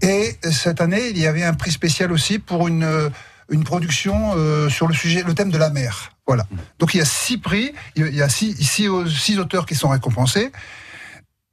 Et 0.00 0.36
cette 0.50 0.80
année, 0.80 1.10
il 1.10 1.18
y 1.18 1.26
avait 1.26 1.44
un 1.44 1.54
prix 1.54 1.70
spécial 1.70 2.12
aussi 2.12 2.38
pour 2.38 2.68
une 2.68 3.10
une 3.50 3.64
production 3.64 4.32
euh, 4.36 4.68
sur 4.68 4.88
le 4.88 4.94
sujet, 4.94 5.22
le 5.22 5.34
thème 5.34 5.50
de 5.50 5.58
la 5.58 5.70
mer. 5.70 6.12
Voilà. 6.26 6.46
Donc 6.78 6.94
il 6.94 6.98
y 6.98 7.00
a 7.00 7.04
six 7.04 7.38
prix, 7.38 7.72
il 7.96 8.14
y 8.14 8.22
a 8.22 8.28
six, 8.28 8.54
six, 8.56 9.38
auteurs 9.38 9.66
qui 9.66 9.74
sont 9.74 9.88
récompensés 9.88 10.52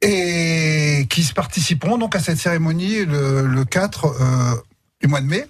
et 0.00 1.06
qui 1.10 1.22
participeront 1.34 1.98
donc 1.98 2.16
à 2.16 2.20
cette 2.20 2.38
cérémonie 2.38 3.04
le, 3.04 3.46
le 3.46 3.64
4 3.64 4.06
euh, 4.06 4.54
du 5.00 5.08
mois 5.08 5.20
de 5.20 5.26
mai. 5.26 5.46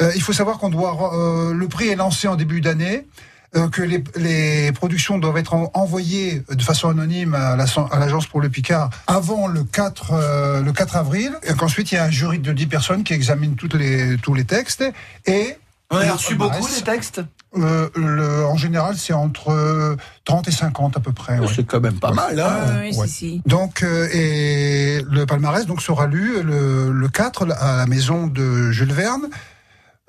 Euh, 0.00 0.12
il 0.14 0.22
faut 0.22 0.32
savoir 0.32 0.58
qu'on 0.58 0.70
doit 0.70 1.14
euh, 1.14 1.54
le 1.54 1.68
prix 1.68 1.88
est 1.88 1.96
lancé 1.96 2.28
en 2.28 2.36
début 2.36 2.60
d'année. 2.60 3.06
Euh, 3.56 3.68
que 3.68 3.82
les, 3.82 4.02
les 4.16 4.72
productions 4.72 5.18
doivent 5.18 5.36
être 5.36 5.54
en- 5.54 5.70
envoyées 5.74 6.42
de 6.50 6.62
façon 6.62 6.88
anonyme 6.88 7.34
à 7.34 7.56
la- 7.56 7.66
à 7.92 7.98
l'agence 7.98 8.26
pour 8.26 8.40
le 8.40 8.48
Picard 8.48 8.90
avant 9.06 9.46
le 9.46 9.64
4 9.64 10.12
euh, 10.12 10.60
le 10.62 10.72
4 10.72 10.96
avril 10.96 11.32
et 11.44 11.54
qu'ensuite 11.54 11.92
il 11.92 11.96
y 11.96 11.98
a 11.98 12.04
un 12.04 12.10
jury 12.10 12.38
de 12.38 12.52
10 12.52 12.66
personnes 12.66 13.04
qui 13.04 13.12
examine 13.14 13.54
toutes 13.56 13.74
les 13.74 14.16
tous 14.18 14.34
les 14.34 14.44
textes 14.44 14.84
et 15.26 15.56
On 15.90 15.98
a 15.98 16.12
reçu 16.12 16.34
beaucoup 16.34 16.66
des 16.68 16.82
textes 16.82 17.20
euh, 17.56 17.88
le- 17.94 18.44
en 18.46 18.56
général 18.56 18.96
c'est 18.96 19.12
entre 19.12 19.50
euh, 19.50 19.96
30 20.24 20.48
et 20.48 20.50
50 20.50 20.96
à 20.96 21.00
peu 21.00 21.12
près 21.12 21.38
ouais. 21.38 21.46
C'est 21.54 21.64
quand 21.64 21.80
même 21.80 22.00
pas 22.00 22.10
mal, 22.12 22.40
hein 22.40 22.80
oui, 22.80 22.96
Ouais. 22.96 23.06
si, 23.06 23.12
si. 23.14 23.42
Donc, 23.46 23.84
euh, 23.84 24.08
et 24.12 25.02
le 25.08 25.24
palmarès 25.26 25.64
donc 25.66 25.80
sera 25.80 26.06
lu 26.08 26.42
le, 26.42 26.90
le 26.90 27.08
4 27.08 27.52
à 27.52 27.76
la 27.76 27.86
maison 27.86 28.26
de 28.26 28.72
Jules 28.72 28.92
Verne. 28.92 29.28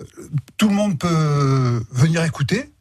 Euh, 0.02 0.04
Tout 0.58 0.70
le 0.70 0.74
monde 0.75 0.98
peut 0.98 1.84
venir 1.92 2.24
écouter, 2.24 2.72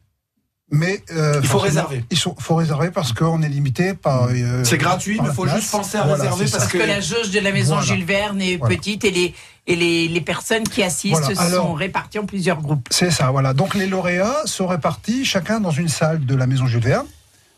mais 0.71 1.03
euh, 1.11 1.39
Il 1.43 1.47
faut 1.47 1.59
réserver. 1.59 2.03
Il 2.09 2.17
faut, 2.17 2.35
faut 2.39 2.55
réserver 2.55 2.89
parce 2.91 3.13
qu'on 3.13 3.41
est 3.43 3.49
limité 3.49 3.93
par. 3.93 4.29
euh, 4.31 4.63
C'est 4.63 4.77
gratuit, 4.77 5.19
mais 5.21 5.29
il 5.29 5.33
faut 5.35 5.47
juste 5.47 5.71
penser 5.71 5.97
à 5.97 6.03
Voilà, 6.03 6.23
réserver 6.23 6.45
parce 6.45 6.57
Parce 6.63 6.71
que 6.71 6.77
la 6.79 6.99
jauge 7.01 7.29
de 7.31 7.39
la 7.39 7.51
maison 7.51 7.75
Voilà. 7.75 7.87
Jules 7.95 8.05
Verne 8.05 8.41
est 8.41 8.57
Voilà. 8.57 8.75
petite 8.75 9.05
et 9.05 9.11
les, 9.11 9.33
et 9.67 9.75
les, 9.75 10.07
les 10.07 10.21
personnes 10.21 10.63
qui 10.63 10.81
assistent 10.83 11.21
Voilà. 11.21 11.41
Alors- 11.41 11.67
sont 11.67 11.73
réparties 11.73 12.19
en 12.19 12.25
plusieurs 12.25 12.61
groupes. 12.61 12.87
C'est 12.91 13.11
ça, 13.11 13.29
voilà. 13.31 13.53
Donc 13.53 13.75
les 13.75 13.85
lauréats 13.87 14.41
sont 14.45 14.67
répartis 14.67 15.23
chacun 15.25 15.59
dans 15.59 15.71
une 15.71 15.89
salle 15.89 16.25
de 16.25 16.35
la 16.35 16.47
maison 16.47 16.65
Jules 16.65 16.81
Verne. 16.83 17.05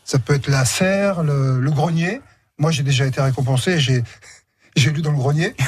Ça 0.04 0.18
peut 0.18 0.34
être 0.34 0.48
la 0.48 0.64
serre, 0.64 1.22
le, 1.22 1.60
le 1.60 1.70
grenier. 1.70 2.20
Moi, 2.58 2.70
j'ai 2.72 2.82
déjà 2.82 3.06
été 3.06 3.20
récompensé. 3.20 3.78
J'ai 3.78 4.02
j'ai 4.78 4.90
lu 4.92 5.02
dans 5.02 5.12
le 5.12 5.18
grenier. 5.18 5.54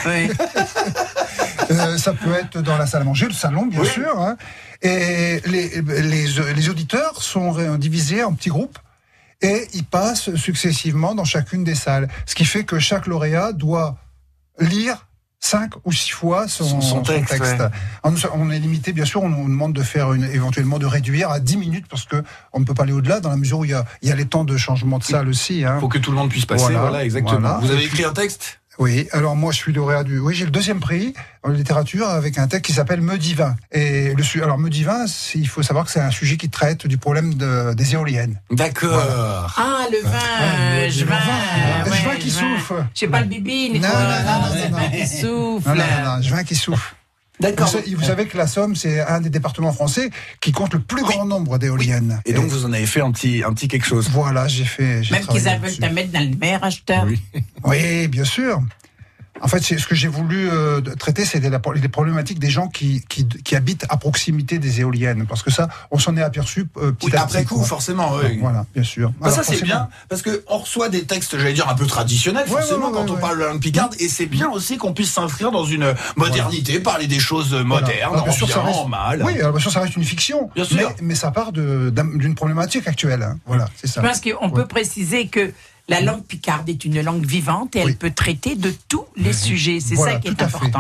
Euh, 1.71 1.99
ça 1.99 2.12
peut 2.14 2.35
être 2.35 2.61
dans 2.62 2.76
la 2.76 2.85
salle 2.87 3.02
à 3.02 3.05
manger, 3.05 3.26
le 3.26 3.33
salon, 3.33 3.67
bien 3.67 3.85
sûr. 3.85 4.19
hein. 4.21 4.37
Et 4.83 5.40
les, 5.47 5.81
les, 5.83 6.26
les 6.55 6.69
auditeurs 6.69 7.23
sont 7.23 7.76
divisés 7.76 8.25
en 8.25 8.33
petits 8.35 8.49
groupes 8.49 8.79
et 9.40 9.69
ils 9.75 9.85
passent 9.85 10.35
successivement 10.35 11.14
dans 11.14 11.25
chacune 11.25 11.62
des 11.62 11.76
salles. 11.76 12.09
Ce 12.26 12.35
qui 12.35 12.45
fait 12.45 12.64
que 12.64 12.79
chaque 12.81 13.07
lauréat 13.07 13.52
doit 13.52 13.99
lire 14.59 15.07
cinq 15.38 15.73
ou 15.85 15.92
six 15.92 16.11
fois 16.11 16.49
son, 16.49 16.64
Son- 16.64 16.81
son 16.81 17.03
texte, 17.03 17.40
On 18.35 18.51
est 18.51 18.59
limité, 18.59 18.92
bien 18.92 19.05
sûr, 19.05 19.23
on 19.23 19.29
nous 19.29 19.49
demande 19.49 19.73
de 19.73 19.83
faire 19.83 20.12
une, 20.12 20.25
éventuellement 20.25 20.79
de 20.81 20.87
réduire 20.87 21.31
à 21.31 21.38
10 21.40 21.57
minutes 21.57 21.87
parce 21.88 22.05
que 22.05 22.23
on 22.53 22.59
ne 22.61 22.64
peut 22.64 22.75
pas 22.75 22.83
aller 22.83 22.92
au-delà 22.92 23.20
dans 23.20 23.31
la 23.31 23.37
mesure 23.37 23.61
où 23.61 23.64
il 23.64 23.70
y 23.70 23.75
a, 23.75 23.85
il 24.03 24.09
y 24.09 24.12
a 24.12 24.16
les 24.16 24.27
temps 24.27 24.44
de 24.44 24.57
changement 24.57 24.99
de 24.99 25.05
salle 25.05 25.29
aussi. 25.29 25.64
Hein. 25.64 25.79
Faut 25.79 25.88
que 25.88 25.99
tout 25.99 26.11
le 26.11 26.16
monde 26.16 26.31
puisse 26.31 26.46
passer, 26.46 26.64
voilà, 26.64 26.81
Voilà, 26.81 27.05
exactement. 27.05 27.38
voilà. 27.38 27.59
Vous 27.62 27.70
avez 27.70 27.85
écrit 27.85 28.05
un 28.05 28.12
texte? 28.12 28.60
Oui, 28.81 29.09
alors 29.12 29.37
moi 29.37 29.53
je 29.53 29.59
suis 29.59 29.75
lauréat 29.75 30.05
du. 30.05 30.19
Oui, 30.19 30.35
j'ai 30.35 30.47
le 30.47 30.51
deuxième 30.51 30.81
prix 30.81 31.12
en 31.43 31.51
littérature 31.51 32.09
avec 32.09 32.38
un 32.38 32.49
texte 32.49 32.64
qui 32.64 32.73
s'appelle 32.73 33.03
Me 33.03 33.19
divin. 33.19 33.55
Et 33.73 34.14
le 34.14 34.23
su- 34.23 34.43
alors 34.43 34.57
Me 34.57 34.71
divin, 34.71 35.07
c'est- 35.07 35.38
il 35.38 35.47
faut 35.49 35.62
savoir 35.62 35.85
que 35.85 35.90
c'est 35.90 36.01
un 36.01 36.11
sujet 36.11 36.38
qui 36.38 36.49
traite 36.49 36.87
du 36.87 36.97
problème 36.97 37.35
de- 37.35 37.75
des 37.75 37.93
éoliennes. 37.93 38.40
D'accord. 38.51 39.53
Ah, 39.59 39.85
le 39.93 40.01
vin, 40.09 40.88
je 40.88 41.05
vin, 41.05 41.14
ouais, 41.90 41.90
vin 41.90 42.16
qui 42.16 42.31
je 42.31 42.35
souffle. 42.37 42.87
Je 42.99 43.05
pas 43.07 43.21
le 43.21 43.27
bibine. 43.27 43.75
Non, 43.83 43.88
non, 43.88 43.95
non, 43.95 44.40
non, 44.40 44.49
c'est 44.55 44.69
non, 44.71 44.79
le 44.79 44.83
vin 44.83 44.90
non. 44.90 44.97
qui 44.99 45.07
souffle. 45.07 45.69
Non, 45.69 45.75
non, 45.75 45.85
non, 46.05 46.16
non, 46.16 46.23
je 46.23 46.31
vin 46.31 46.45
qui 46.45 46.55
souffle. 46.55 46.95
D'accord. 47.40 47.66
Vous, 47.68 47.79
sa- 47.79 47.96
vous 47.96 48.05
savez 48.05 48.26
que 48.26 48.37
la 48.37 48.46
Somme, 48.46 48.76
c'est 48.76 49.00
un 49.00 49.20
des 49.20 49.31
départements 49.31 49.72
français 49.72 50.11
qui 50.40 50.53
compte 50.53 50.74
le 50.74 50.81
plus 50.81 51.03
grand 51.03 51.24
nombre 51.24 51.59
d'éoliennes. 51.59 52.20
Et 52.26 52.33
donc 52.33 52.46
vous 52.46 52.64
en 52.66 52.72
avez 52.72 52.87
fait 52.87 53.00
un 53.00 53.11
petit, 53.12 53.42
un 53.44 53.53
petit 53.55 53.66
quelque 53.68 53.87
chose. 53.87 54.09
Voilà, 54.12 54.46
j'ai 54.48 54.64
fait. 54.64 55.03
j'ai 55.03 55.14
Même 55.14 55.26
qu'ils 55.26 55.40
veulent 55.40 55.76
te 55.76 55.87
mettre 55.87 56.12
dans 56.12 56.20
le 56.31 56.37
mer, 56.37 56.62
acheteur. 56.62 57.05
Oui. 57.07 57.20
Oui, 57.64 58.09
bien 58.09 58.24
sûr. 58.24 58.61
En 59.42 59.48
fait, 59.48 59.61
c'est 59.62 59.79
ce 59.79 59.87
que 59.87 59.94
j'ai 59.94 60.09
voulu 60.09 60.48
euh, 60.50 60.81
traiter, 60.98 61.24
c'était 61.24 61.48
la- 61.50 61.61
les 61.74 61.88
problématiques 61.88 62.38
des 62.38 62.50
gens 62.50 62.68
qui, 62.68 63.03
qui, 63.09 63.26
qui 63.26 63.57
habitent 63.57 63.87
à 63.88 63.96
proximité 63.96 64.59
des 64.59 64.81
éoliennes, 64.81 65.26
parce 65.26 65.42
que 65.42 65.50
ça, 65.50 65.68
on 65.90 65.98
s'en 65.98 66.16
est 66.16 66.22
aperçu 66.22 66.66
euh, 66.76 66.92
petit 66.92 67.07
Oui, 67.07 67.16
à 67.16 67.22
après 67.22 67.38
petit. 67.40 67.48
coup, 67.48 67.55
quoi. 67.57 67.64
forcément. 67.66 68.12
oui. 68.22 68.38
Voilà, 68.40 68.66
bien 68.74 68.83
sûr. 68.85 69.12
Bah, 69.20 69.31
ça 69.31 69.42
c'est 69.42 69.62
bien 69.62 69.88
parce 70.09 70.22
que 70.22 70.44
on 70.48 70.59
reçoit 70.59 70.88
des 70.88 71.05
textes, 71.05 71.38
j'allais 71.38 71.53
dire 71.55 71.68
un 71.68 71.74
peu 71.74 71.87
traditionnels 71.87 72.44
Ouais, 72.44 72.61
forcément 72.61 72.87
ouais, 72.90 72.92
ouais, 72.98 73.05
quand 73.07 73.11
on 73.11 73.14
ouais. 73.14 73.20
parle 73.20 73.37
de 73.38 73.42
la 73.44 73.48
langue 73.50 73.61
picarde 73.61 73.94
et 73.98 74.09
c'est 74.09 74.26
bien 74.26 74.50
aussi 74.50 74.76
qu'on 74.76 74.92
puisse 74.92 75.12
s'inscrire 75.12 75.50
dans 75.50 75.64
une 75.64 75.94
modernité, 76.16 76.81
parler 76.81 77.07
des 77.07 77.18
choses 77.20 77.48
Voilà. 77.55 77.64
modernes, 77.64 78.12
Alors, 78.12 78.24
bien 78.24 78.33
en 78.33 78.37
sûr, 78.37 78.46
bien, 78.46 78.57
ça 78.57 78.62
reste- 78.62 78.79
en 78.79 78.88
mal. 78.88 79.22
Oui, 79.24 79.38
alors 79.38 79.53
bien 79.53 79.61
sûr, 79.61 79.70
ça 79.72 79.81
reste 79.81 79.96
une 79.96 80.05
fiction. 80.05 80.50
Bien 80.55 80.64
sûr. 80.64 80.76
Mais, 80.76 80.87
mais 81.03 81.14
ça 81.14 81.31
part 81.31 81.53
d'une 81.53 82.35
problématique 82.35 82.87
actuelle. 82.87 83.22
hein. 83.22 83.38
Voilà, 83.46 83.68
c'est 83.76 83.87
ça. 83.87 84.03
Je 84.03 84.07
pense 84.07 84.20
qu'on 84.20 84.50
peut 84.50 84.66
préciser 84.66 85.29
que 85.29 85.53
la 85.90 86.00
langue 86.00 86.22
picarde 86.22 86.68
est 86.68 86.85
une 86.85 87.03
langue 87.03 87.26
vivante 87.26 87.74
et 87.74 87.81
elle 87.81 87.96
peut 87.96 88.12
traiter 88.12 88.55
de 88.55 88.72
tous 88.88 89.05
les 89.16 89.33
sujets. 89.33 89.81
C'est 89.81 89.96
Voilà, 89.96 90.14
ça 90.14 90.20
qui 90.20 90.29
est 90.29 90.31
fait. 90.48 90.70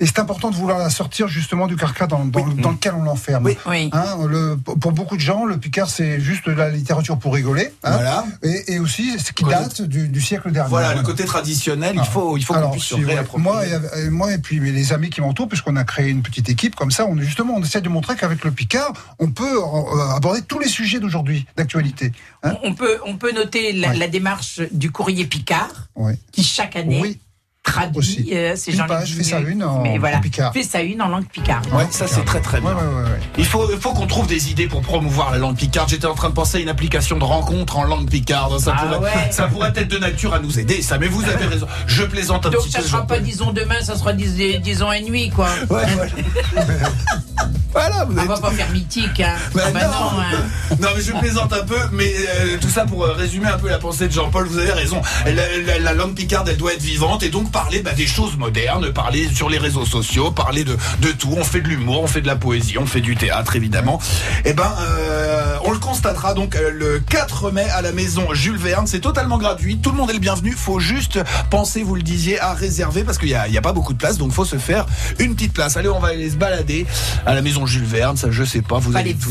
Et 0.00 0.06
c'est 0.06 0.18
important 0.18 0.50
de 0.50 0.56
vouloir 0.56 0.78
la 0.78 0.90
sortir 0.90 1.28
justement 1.28 1.66
du 1.66 1.76
carcan 1.76 2.06
dans, 2.06 2.24
dans, 2.24 2.46
dans 2.46 2.70
lequel 2.70 2.94
on 2.94 3.02
l'enferme. 3.02 3.46
Oui. 3.46 3.56
Oui. 3.66 3.90
Hein, 3.92 4.16
le, 4.28 4.56
pour 4.56 4.92
beaucoup 4.92 5.16
de 5.16 5.20
gens, 5.22 5.44
le 5.44 5.56
Picard, 5.56 5.88
c'est 5.90 6.20
juste 6.20 6.46
de 6.46 6.52
la 6.52 6.70
littérature 6.70 7.18
pour 7.18 7.34
rigoler. 7.34 7.72
hein. 7.84 7.90
Voilà. 7.92 8.24
Et, 8.42 8.74
et 8.74 8.78
aussi, 8.78 9.18
ce 9.18 9.32
qui 9.32 9.44
date 9.44 9.82
du, 9.82 10.08
du 10.08 10.20
siècle 10.20 10.50
dernier. 10.52 10.70
Voilà, 10.70 10.94
le 10.94 11.02
côté 11.02 11.24
traditionnel, 11.24 11.94
il 11.96 12.04
faut, 12.04 12.36
il 12.36 12.44
faut 12.44 12.54
qu'on 12.54 12.70
puisse 12.70 12.84
se 12.84 12.94
si 12.96 13.04
réapproprier. 13.04 13.42
moi, 13.42 13.66
et, 13.66 14.06
et 14.06 14.10
moi 14.10 14.32
et 14.32 14.38
puis 14.38 14.60
les 14.60 14.92
amis 14.92 15.10
qui 15.10 15.20
m'entourent, 15.20 15.48
puisqu'on 15.48 15.76
a 15.76 15.84
créé 15.84 16.08
une 16.08 16.22
petite 16.22 16.48
équipe 16.48 16.74
comme 16.74 16.90
ça, 16.90 17.06
on 17.06 17.18
est 17.18 17.22
justement, 17.24 17.54
on 17.56 17.62
essaie 17.62 17.80
de 17.80 17.88
montrer 17.88 18.16
qu'avec 18.16 18.44
le 18.44 18.50
Picard, 18.50 18.92
on 19.18 19.30
peut 19.30 19.44
euh, 19.58 20.14
aborder 20.16 20.42
tous 20.42 20.58
les 20.58 20.68
sujets 20.68 21.00
d'aujourd'hui, 21.00 21.46
d'actualité. 21.56 22.12
Hein 22.42 22.56
On 22.62 22.74
peut, 22.74 22.98
on 23.06 23.16
peut 23.16 23.32
noter 23.32 23.72
la, 23.72 23.88
Ouais. 23.90 23.96
la 23.96 24.08
démarche 24.08 24.60
du 24.72 24.90
courrier 24.90 25.24
Picard 25.26 25.88
Ouais. 25.96 26.18
qui 26.32 26.42
chaque 26.42 26.76
année 26.76 27.00
Oui. 27.02 27.18
Traduit 27.62 27.96
Aussi. 27.98 28.28
euh, 28.32 28.54
ces 28.56 28.72
gens 28.72 28.86
page 28.86 29.14
fait 29.14 29.22
sa 29.22 29.38
une 29.38 29.62
en 29.62 29.82
Mais 29.82 29.96
voilà, 29.98 30.18
picard. 30.18 30.52
fait 30.52 30.64
sa 30.64 30.80
une 30.82 31.00
en 31.00 31.08
langue 31.08 31.26
picarde. 31.28 31.66
Ouais, 31.72 31.86
ça 31.90 32.06
c'est 32.08 32.24
très 32.24 32.40
très 32.40 32.60
bien. 32.60 32.70
Ouais, 32.70 32.82
ouais, 32.82 32.88
ouais, 32.88 33.02
ouais. 33.10 33.20
Il 33.38 33.44
faut, 33.46 33.66
faut 33.80 33.92
qu'on 33.92 34.06
trouve 34.08 34.26
des 34.26 34.50
idées 34.50 34.66
pour 34.66 34.80
promouvoir 34.82 35.30
la 35.30 35.38
langue 35.38 35.56
picarde. 35.56 35.88
J'étais 35.88 36.06
en 36.06 36.14
train 36.14 36.28
de 36.30 36.34
penser 36.34 36.58
à 36.58 36.60
une 36.60 36.68
application 36.68 37.18
de 37.18 37.24
rencontre 37.24 37.76
en 37.78 37.84
langue 37.84 38.10
picarde. 38.10 38.58
Ça, 38.58 38.74
Ah 38.76 38.84
pourrait, 38.86 38.98
ouais. 39.10 39.30
ça 39.30 39.46
pourrait 39.46 39.72
être 39.76 39.88
de 39.88 39.98
nature 39.98 40.34
à 40.34 40.40
nous 40.40 40.58
aider, 40.58 40.82
ça. 40.82 40.98
Mais 40.98 41.06
vous 41.06 41.22
avez 41.24 41.46
raison. 41.46 41.66
Je 41.86 42.02
plaisante 42.02 42.46
un 42.46 42.50
Donc 42.50 42.62
petit 42.62 42.72
ça 42.72 42.80
peu. 42.80 42.84
sera 42.88 43.06
pas 43.06 43.20
disons 43.20 43.52
demain, 43.52 43.80
ça 43.80 43.96
sera 43.96 44.12
dis- 44.12 44.58
disons 44.58 44.88
à 44.88 44.98
nuit 45.00 45.30
quoi. 45.30 45.48
Ouais, 45.70 45.84
voilà. 45.94 46.10
voilà, 47.72 48.04
vous 48.04 48.14
On 48.14 48.18
avez 48.18 48.28
va 48.28 48.38
pas 48.38 48.50
faire 48.50 48.70
mythique 48.70 49.20
hein. 49.20 49.36
Ben 49.54 49.62
Ah 49.66 49.70
bah 49.70 49.80
non. 49.86 49.90
non, 49.90 50.20
hein. 50.20 50.76
Non 50.80 50.88
mais 50.96 51.02
je 51.02 51.12
plaisante 51.12 51.52
un 51.52 51.64
peu, 51.64 51.78
mais 51.92 52.12
euh, 52.40 52.56
tout 52.60 52.68
ça 52.68 52.84
pour 52.84 53.04
euh, 53.04 53.12
résumer 53.12 53.46
un 53.46 53.56
peu 53.58 53.68
la 53.68 53.78
pensée 53.78 54.08
de 54.08 54.12
Jean-Paul, 54.12 54.46
vous 54.46 54.58
avez 54.58 54.72
raison. 54.72 55.00
La, 55.26 55.32
la- 55.32 55.78
la 55.78 55.92
langue 55.94 56.14
picarde, 56.14 56.48
elle 56.48 56.56
doit 56.56 56.72
être 56.74 56.82
vivante 56.82 57.22
et 57.22 57.28
donc 57.30 57.50
parler 57.52 57.82
bah, 57.82 57.92
des 57.92 58.06
choses 58.06 58.36
modernes, 58.36 58.92
parler 58.92 59.28
sur 59.32 59.48
les 59.48 59.58
réseaux 59.58 59.84
sociaux, 59.84 60.30
parler 60.30 60.64
de, 60.64 60.76
de 61.00 61.12
tout. 61.12 61.34
On 61.36 61.44
fait 61.44 61.60
de 61.60 61.68
l'humour, 61.68 62.02
on 62.02 62.06
fait 62.06 62.22
de 62.22 62.26
la 62.26 62.36
poésie, 62.36 62.78
on 62.78 62.86
fait 62.86 63.00
du 63.00 63.14
théâtre 63.14 63.54
évidemment. 63.54 64.00
Et 64.44 64.54
ben, 64.54 64.72
euh, 64.80 65.56
on 65.64 65.70
le 65.70 65.78
constatera 65.78 66.34
donc 66.34 66.56
euh, 66.56 66.70
le 66.70 66.98
4 66.98 67.50
mai 67.50 67.68
à 67.70 67.82
la 67.82 67.92
maison 67.92 68.32
Jules 68.32 68.56
Verne. 68.56 68.86
C'est 68.86 69.00
totalement 69.00 69.38
gratuit, 69.38 69.78
tout 69.78 69.90
le 69.90 69.96
monde 69.96 70.10
est 70.10 70.14
le 70.14 70.18
bienvenu. 70.18 70.52
Faut 70.52 70.80
juste 70.80 71.20
penser, 71.50 71.82
vous 71.82 71.94
le 71.94 72.02
disiez, 72.02 72.40
à 72.40 72.54
réserver 72.54 73.04
parce 73.04 73.18
qu'il 73.18 73.28
y 73.28 73.34
a, 73.34 73.62
pas 73.62 73.72
beaucoup 73.72 73.92
de 73.92 73.98
place, 73.98 74.18
donc 74.18 74.32
faut 74.32 74.44
se 74.44 74.56
faire 74.56 74.86
une 75.20 75.34
petite 75.34 75.52
place. 75.52 75.76
Allez, 75.76 75.88
on 75.88 76.00
va 76.00 76.08
aller 76.08 76.30
se 76.30 76.36
balader 76.36 76.86
à 77.26 77.34
la 77.34 77.42
maison 77.42 77.66
Jules 77.66 77.84
Verne. 77.84 78.16
Ça, 78.16 78.30
je 78.30 78.42
sais 78.42 78.62
pas, 78.62 78.78
vous 78.78 78.96
allez 78.96 79.14
tout. 79.14 79.30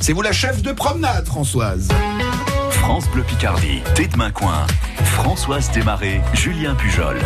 C'est 0.00 0.12
vous 0.12 0.22
la 0.22 0.32
chef 0.32 0.62
de 0.62 0.72
promenade, 0.72 1.26
Françoise. 1.26 1.88
France 2.80 3.08
Bleu 3.10 3.22
Picardie, 3.22 3.82
tête 3.94 4.16
coin. 4.32 4.66
Françoise 5.04 5.70
Desmarais, 5.70 6.22
Julien 6.32 6.74
Pujol. 6.74 7.18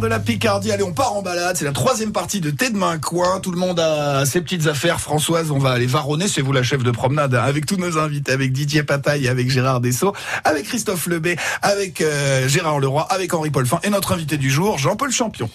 De 0.00 0.06
la 0.06 0.18
Picardie. 0.20 0.70
Allez, 0.72 0.82
on 0.82 0.92
part 0.92 1.14
en 1.14 1.22
balade. 1.22 1.56
C'est 1.56 1.64
la 1.64 1.72
troisième 1.72 2.12
partie 2.12 2.40
de 2.40 2.50
Thé 2.50 2.70
de 2.70 2.76
main 2.76 2.98
coin. 2.98 3.40
Tout 3.40 3.50
le 3.50 3.58
monde 3.58 3.78
a 3.80 4.24
ses 4.26 4.40
petites 4.40 4.66
affaires. 4.66 5.00
Françoise, 5.00 5.50
on 5.50 5.58
va 5.58 5.70
aller 5.70 5.86
varonner. 5.86 6.28
C'est 6.28 6.42
vous 6.42 6.52
la 6.52 6.62
chef 6.62 6.82
de 6.82 6.90
promenade 6.90 7.34
avec 7.34 7.66
tous 7.66 7.76
nos 7.76 7.98
invités, 7.98 8.32
avec 8.32 8.52
Didier 8.52 8.82
Pataille, 8.82 9.28
avec 9.28 9.50
Gérard 9.50 9.80
Dessau, 9.80 10.14
avec 10.44 10.64
Christophe 10.64 11.06
Lebet, 11.06 11.36
avec 11.62 12.00
euh, 12.00 12.48
Gérard 12.48 12.80
Leroy, 12.80 13.06
avec 13.10 13.32
Henri 13.34 13.50
Paulfin 13.50 13.80
et 13.82 13.90
notre 13.90 14.12
invité 14.12 14.36
du 14.36 14.50
jour, 14.50 14.78
Jean-Paul 14.78 15.10
Champion. 15.10 15.48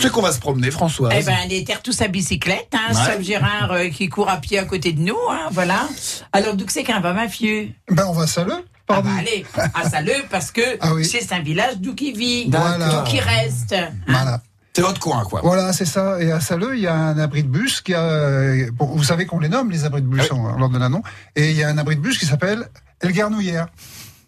C'est 0.00 0.10
qu'on 0.10 0.20
va 0.22 0.32
se 0.32 0.38
promener, 0.40 0.70
Françoise. 0.70 1.14
Eh 1.18 1.22
ben, 1.24 1.34
les 1.48 1.64
terres 1.64 1.80
tous 1.82 2.02
à 2.02 2.08
bicyclette, 2.08 2.68
hein, 2.74 2.92
Ouais. 2.94 3.14
sauf 3.14 3.22
Gérard 3.22 3.72
euh, 3.72 3.88
qui 3.88 4.08
court 4.10 4.28
à 4.28 4.36
pied 4.36 4.58
à 4.58 4.64
côté 4.66 4.92
de 4.92 5.00
nous, 5.00 5.16
hein, 5.30 5.48
voilà. 5.50 5.88
Alors, 6.32 6.54
d'où 6.56 6.66
c'est 6.68 6.82
qu'un 6.82 7.00
va 7.00 7.14
mafieux 7.14 7.68
Ben, 7.90 8.04
on 8.06 8.12
va 8.12 8.24
à 8.24 8.26
Saleux, 8.26 8.52
Ah 8.88 9.00
bah 9.00 9.10
allez, 9.18 9.46
à 9.74 9.88
Saleux, 9.88 10.24
parce 10.30 10.50
que 10.50 10.60
Ah 10.80 10.92
oui. 10.94 11.04
c'est 11.04 11.32
un 11.32 11.40
village 11.40 11.78
d'où 11.78 11.94
qui 11.94 12.12
vit, 12.12 12.50
Voilà. 12.50 12.88
d'où 12.88 13.02
qui 13.10 13.18
reste. 13.20 13.72
hein. 13.72 13.88
Voilà. 14.06 14.42
C'est 14.76 14.82
votre 14.82 15.00
coin, 15.00 15.22
quoi. 15.24 15.40
Voilà, 15.42 15.72
c'est 15.72 15.84
ça. 15.84 16.20
Et 16.20 16.32
à 16.32 16.40
Saleux, 16.40 16.76
il 16.76 16.82
y 16.82 16.86
a 16.86 16.94
un 16.94 17.16
abri 17.18 17.44
de 17.44 17.48
bus 17.48 17.80
qui 17.80 17.94
a. 17.94 18.70
bon, 18.72 18.86
vous 18.86 19.04
savez 19.04 19.24
qu'on 19.24 19.38
les 19.38 19.48
nomme, 19.48 19.70
les 19.70 19.84
abris 19.84 20.02
de 20.02 20.06
bus, 20.06 20.22
Oui. 20.22 20.28
on 20.32 20.58
leur 20.58 20.68
donne 20.68 20.82
un 20.82 20.88
nom. 20.88 21.02
Et 21.36 21.50
il 21.50 21.56
y 21.56 21.62
a 21.62 21.68
un 21.68 21.78
abri 21.78 21.94
de 21.96 22.00
bus 22.00 22.18
qui 22.18 22.26
s'appelle 22.26 22.68
El 23.00 23.12
Garnouillère. 23.12 23.68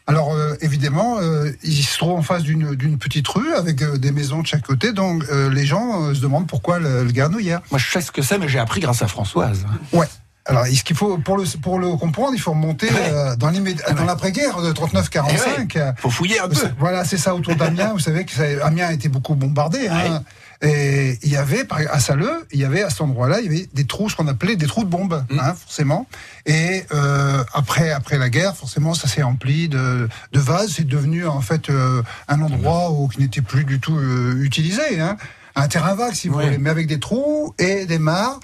Alors, 0.06 0.32
euh, 0.32 0.54
évidemment, 0.62 1.18
euh, 1.20 1.50
il 1.62 1.82
se 1.84 1.98
trouve 1.98 2.12
en 2.18 2.22
face 2.22 2.42
d'une 2.42 2.96
petite 2.98 3.28
rue 3.28 3.52
avec 3.52 3.82
euh, 3.82 3.98
des 3.98 4.10
maisons 4.10 4.40
de 4.40 4.46
chaque 4.46 4.62
côté. 4.66 4.94
Donc, 4.94 5.22
euh, 5.30 5.50
les 5.52 5.66
gens 5.66 6.02
euh, 6.04 6.14
se 6.14 6.20
demandent 6.20 6.46
pourquoi 6.46 6.78
le, 6.78 7.04
le 7.04 7.12
Garnouillère. 7.12 7.60
Moi, 7.70 7.78
je 7.78 7.90
sais 7.90 8.00
ce 8.00 8.10
que 8.10 8.22
c'est, 8.22 8.38
mais 8.38 8.48
j'ai 8.48 8.58
appris 8.58 8.80
grâce 8.80 9.02
à 9.02 9.06
Françoise. 9.06 9.66
Ouais. 9.92 10.06
Alors, 10.48 10.66
ce 10.66 10.82
qu'il 10.82 10.96
faut 10.96 11.18
pour 11.18 11.36
le 11.36 11.44
pour 11.60 11.78
le 11.78 11.90
comprendre, 11.96 12.32
il 12.34 12.40
faut 12.40 12.50
remonter 12.52 12.88
euh, 12.90 13.36
dans 13.36 14.04
l'après-guerre 14.04 14.60
de 14.62 14.72
39-45. 14.72 15.76
euh, 15.76 15.92
Faut 15.98 16.10
fouiller 16.10 16.40
un 16.40 16.48
peu. 16.48 16.54
Voilà, 16.78 17.04
c'est 17.04 17.18
ça 17.18 17.34
autour 17.34 17.54
d'Amiens. 17.54 17.90
Vous 17.92 17.98
savez 18.00 18.24
que 18.24 18.32
ça- 18.32 18.44
Amiens 18.66 18.86
a 18.88 18.92
été 18.92 19.08
beaucoup 19.08 19.34
bombardé. 19.34 19.88
Hein. 19.88 20.22
Et 20.60 21.18
il 21.22 21.30
y 21.30 21.36
avait, 21.36 21.64
à 21.90 22.00
Saleux, 22.00 22.44
il 22.50 22.58
y 22.58 22.64
avait 22.64 22.82
à 22.82 22.90
cet 22.90 23.02
endroit-là, 23.02 23.38
il 23.40 23.44
y 23.44 23.48
avait 23.56 23.68
des 23.74 23.84
trous, 23.86 24.08
ce 24.10 24.16
qu'on 24.16 24.26
appelait 24.26 24.56
des 24.56 24.66
trous 24.66 24.82
de 24.82 24.88
bombes, 24.88 25.22
hein, 25.38 25.54
forcément. 25.54 26.06
Et 26.46 26.84
euh, 26.92 27.44
après, 27.54 27.92
après 27.92 28.18
la 28.18 28.28
guerre, 28.28 28.56
forcément, 28.56 28.92
ça 28.94 29.06
s'est 29.06 29.22
rempli 29.22 29.68
de, 29.68 30.08
de 30.32 30.40
vases. 30.40 30.72
C'est 30.76 30.88
devenu 30.88 31.26
en 31.28 31.40
fait 31.42 31.70
euh, 31.70 32.02
un 32.26 32.40
endroit 32.42 32.90
où, 32.90 33.06
qui 33.06 33.20
n'était 33.20 33.40
plus 33.42 33.64
du 33.64 33.78
tout 33.78 33.96
euh, 33.96 34.34
utilisé. 34.42 34.98
Hein. 35.00 35.16
Un 35.54 35.68
terrain 35.68 35.94
vague, 35.94 36.14
si 36.14 36.26
vous 36.28 36.34
voulez, 36.34 36.58
mais 36.58 36.70
avec 36.70 36.86
des 36.88 36.98
trous 36.98 37.54
et 37.58 37.86
des 37.86 37.98
mares. 38.00 38.40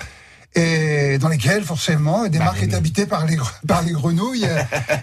Et 0.55 1.19
dans 1.19 1.29
lesquelles 1.29 1.65
forcément 1.65 2.27
des 2.29 2.39
marques 2.39 2.63
étaient 2.63 2.75
habitées 2.77 3.07
par 3.07 3.27
les, 3.27 3.37
par 3.67 3.83
les 3.83 3.93
grenouilles. 3.93 4.47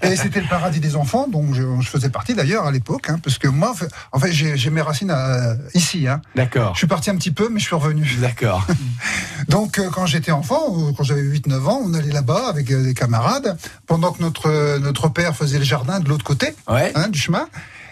et 0.02 0.16
c'était 0.16 0.42
le 0.42 0.48
paradis 0.48 0.80
des 0.80 0.96
enfants, 0.96 1.28
donc 1.28 1.54
je, 1.54 1.62
je 1.82 1.88
faisais 1.90 2.10
partie 2.10 2.34
d'ailleurs 2.36 2.66
à 2.66 2.72
l'époque, 2.72 3.10
hein, 3.10 3.20
parce 3.24 3.38
que 3.38 3.48
moi, 3.48 3.74
en 4.12 4.20
fait- 4.20 4.32
j'ai 4.32 4.70
mes 4.70 4.82
racines 4.82 5.12
euh, 5.12 5.56
ici. 5.74 6.08
Hein. 6.08 6.22
D'accord. 6.36 6.74
Je 6.74 6.80
suis 6.80 6.88
parti 6.88 7.10
un 7.10 7.16
petit 7.16 7.32
peu, 7.32 7.50
mais 7.50 7.60
je 7.60 7.66
suis 7.66 7.76
revenu. 7.76 8.06
D'accord. 8.22 8.66
Donc, 9.50 9.78
euh, 9.80 9.90
quand 9.92 10.06
j'étais 10.06 10.32
enfant, 10.32 10.94
quand 10.96 11.04
j'avais 11.04 11.22
8-9 11.24 11.66
ans, 11.68 11.82
on 11.84 11.94
allait 11.94 12.12
là-bas 12.12 12.48
avec 12.50 12.72
euh, 12.72 12.84
des 12.84 12.94
camarades, 12.94 13.58
pendant 13.88 14.12
que 14.12 14.22
notre, 14.22 14.78
notre 14.80 15.10
père 15.10 15.36
faisait 15.36 15.58
le 15.60 15.66
jardin 15.66 16.00
de 16.00 16.08
l'autre 16.10 16.24
côté 16.24 16.54
Ouais. 16.70 16.92
hein, 16.96 17.10
du 17.10 17.20
chemin. 17.20 17.48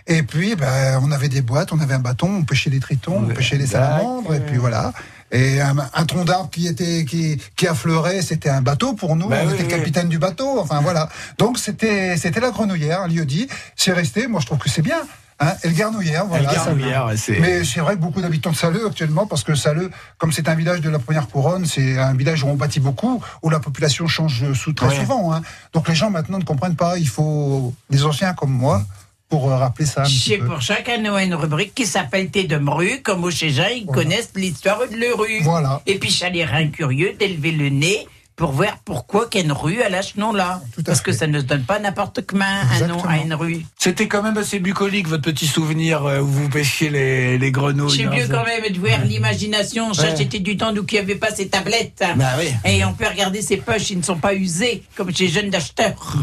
Et 0.08 0.24
puis, 0.24 0.56
ben, 0.56 1.00
on 1.04 1.12
avait 1.12 1.30
des 1.30 1.42
boîtes, 1.42 1.72
on 1.72 1.80
avait 1.80 1.94
un 1.94 2.00
bâton, 2.00 2.30
on 2.40 2.44
pêchait 2.44 2.70
les 2.72 2.80
tritons, 2.80 3.18
on 3.30 3.34
pêchait 3.34 3.58
les 3.58 3.68
salamandres, 3.68 4.34
et 4.34 4.40
puis 4.40 4.58
voilà. 4.58 4.92
Et 5.32 5.62
un, 5.62 5.76
un 5.94 6.06
tronc 6.06 6.26
d'arbre 6.26 6.50
qui 6.50 6.68
était 6.68 7.06
qui, 7.06 7.40
qui 7.56 7.68
affleurait, 7.68 8.22
c'était 8.22 8.50
un 8.50 8.62
bateau 8.62 8.94
pour 8.94 9.16
nous. 9.16 9.28
Bah 9.30 9.38
on 9.44 9.48
oui, 9.48 9.54
était 9.54 9.64
oui. 9.64 9.70
capitaine 9.70 10.10
du 10.10 10.18
bateau. 10.18 10.60
Enfin 10.60 10.82
voilà. 10.82 11.08
Donc 11.38 11.60
c'était 11.60 12.18
c'était 12.18 12.40
la 12.40 12.50
grenouillère, 12.52 13.02
un 13.02 13.08
lieu-dit. 13.08 13.48
C'est 13.76 13.94
resté. 13.94 14.28
Moi, 14.28 14.40
je 14.42 14.46
trouve 14.48 14.58
que 14.58 14.70
c'est 14.70 14.82
bien. 14.82 15.02
Hein, 15.42 15.54
et 15.64 15.70
le 15.70 15.74
garnouillère, 15.74 16.26
voilà. 16.26 16.44
Le 16.44 16.50
ça- 16.50 16.66
garnouillère, 16.66 17.08
Mais 17.40 17.64
c'est 17.64 17.80
vrai 17.80 17.96
que 17.96 18.02
beaucoup 18.02 18.20
d'habitants 18.20 18.52
de 18.52 18.58
Saleux 18.58 18.86
actuellement, 18.86 19.26
parce 19.26 19.46
que 19.46 19.56
Saleux, 19.56 19.90
comme 20.18 20.34
c'est 20.34 20.50
un 20.50 20.56
village 20.56 20.82
de 20.82 20.90
la 20.90 21.00
première 21.00 21.30
couronne, 21.30 21.66
c'est 21.66 21.98
un 21.98 22.14
village 22.14 22.44
où 22.44 22.48
on 22.48 22.56
bâtit 22.56 22.82
beaucoup, 22.82 23.24
où 23.42 23.50
la 23.50 23.60
population 23.62 24.06
change 24.06 24.52
sous 24.52 24.74
très 24.74 24.88
Ouais. 24.88 24.96
souvent. 24.98 25.32
hein. 25.34 25.42
Donc 25.72 25.88
les 25.88 25.96
gens 25.96 26.10
maintenant 26.10 26.40
ne 26.40 26.44
comprennent 26.44 26.76
pas. 26.76 26.98
Il 26.98 27.08
faut 27.08 27.74
des 27.90 28.04
anciens 28.04 28.34
comme 28.34 28.52
moi 28.52 28.84
pour 29.30 29.50
euh, 29.52 29.56
rappeler 29.58 29.86
ça 29.86 30.04
peu. 30.04 30.46
pour 30.46 30.62
chacun 30.62 31.06
a 31.14 31.24
une 31.24 31.36
rubrique 31.36 31.74
qui 31.76 31.86
s'appelle 31.86 32.30
Thé 32.30 32.44
de 32.46 32.58
Mru, 32.58 33.02
comme 33.04 33.24
au 33.24 33.32
chez 33.32 33.52
Jean, 33.52 33.68
ils 33.74 33.86
Voilà. 33.86 34.02
connaissent 34.04 34.32
l'histoire 34.36 34.80
de 34.92 34.96
le 34.96 35.14
rue. 35.14 35.42
Voilà. 35.44 35.82
Et 35.86 36.00
puis, 36.00 36.12
ça 36.12 36.30
les 36.30 36.44
rend 36.46 36.68
curieux 36.70 37.14
d'élever 37.20 37.52
le 37.52 37.70
nez 37.70 38.08
pour 38.36 38.54
voir 38.54 38.78
pourquoi 38.86 39.28
qu'il 39.28 39.42
y 39.42 39.44
a 39.44 39.46
une 39.46 39.52
rue 39.52 39.82
à 39.84 40.02
ce 40.02 40.18
nom-là. 40.20 40.62
Tout 40.74 40.80
à 40.82 40.84
Parce 40.86 41.02
que 41.02 41.12
ça 41.12 41.28
ne 41.28 41.40
se 41.40 41.44
donne 41.44 41.64
pas 41.64 41.78
n'importe 41.78 42.26
comment 42.26 42.46
un 42.46 42.88
nom 42.88 43.04
à 43.04 43.18
une 43.18 43.34
rue. 43.34 43.66
C'était 43.78 44.08
quand 44.08 44.24
même 44.24 44.38
assez 44.38 44.60
bucolique, 44.60 45.08
votre 45.10 45.24
petit 45.24 45.46
souvenir 45.46 46.06
euh, 46.06 46.22
où 46.22 46.26
vous 46.28 46.50
pêchiez 46.50 46.90
les, 46.90 47.38
les 47.38 47.52
grenouilles. 47.52 47.98
C'est 47.98 48.06
mieux 48.06 48.28
quand 48.30 48.46
même 48.46 48.72
de 48.72 48.80
voir 48.80 49.04
l'imagination. 49.04 49.94
Ça, 49.94 50.04
Ouais. 50.04 50.16
c'était 50.16 50.40
du 50.40 50.56
temps 50.58 50.74
où 50.74 50.86
il 50.90 50.94
n'y 50.94 51.00
avait 51.00 51.16
pas 51.16 51.32
ces 51.36 51.50
tablettes. 51.50 52.02
Bah 52.16 52.30
oui. 52.40 52.48
Et 52.66 52.84
on 52.86 52.94
peut 52.94 53.08
regarder 53.08 53.42
ses 53.42 53.58
poches, 53.58 53.90
ils 53.92 53.98
ne 53.98 54.04
sont 54.04 54.18
pas 54.18 54.34
usés, 54.34 54.84
comme 54.96 55.14
chez 55.14 55.28
jeunes 55.28 55.50
d'acheteurs. 55.50 56.16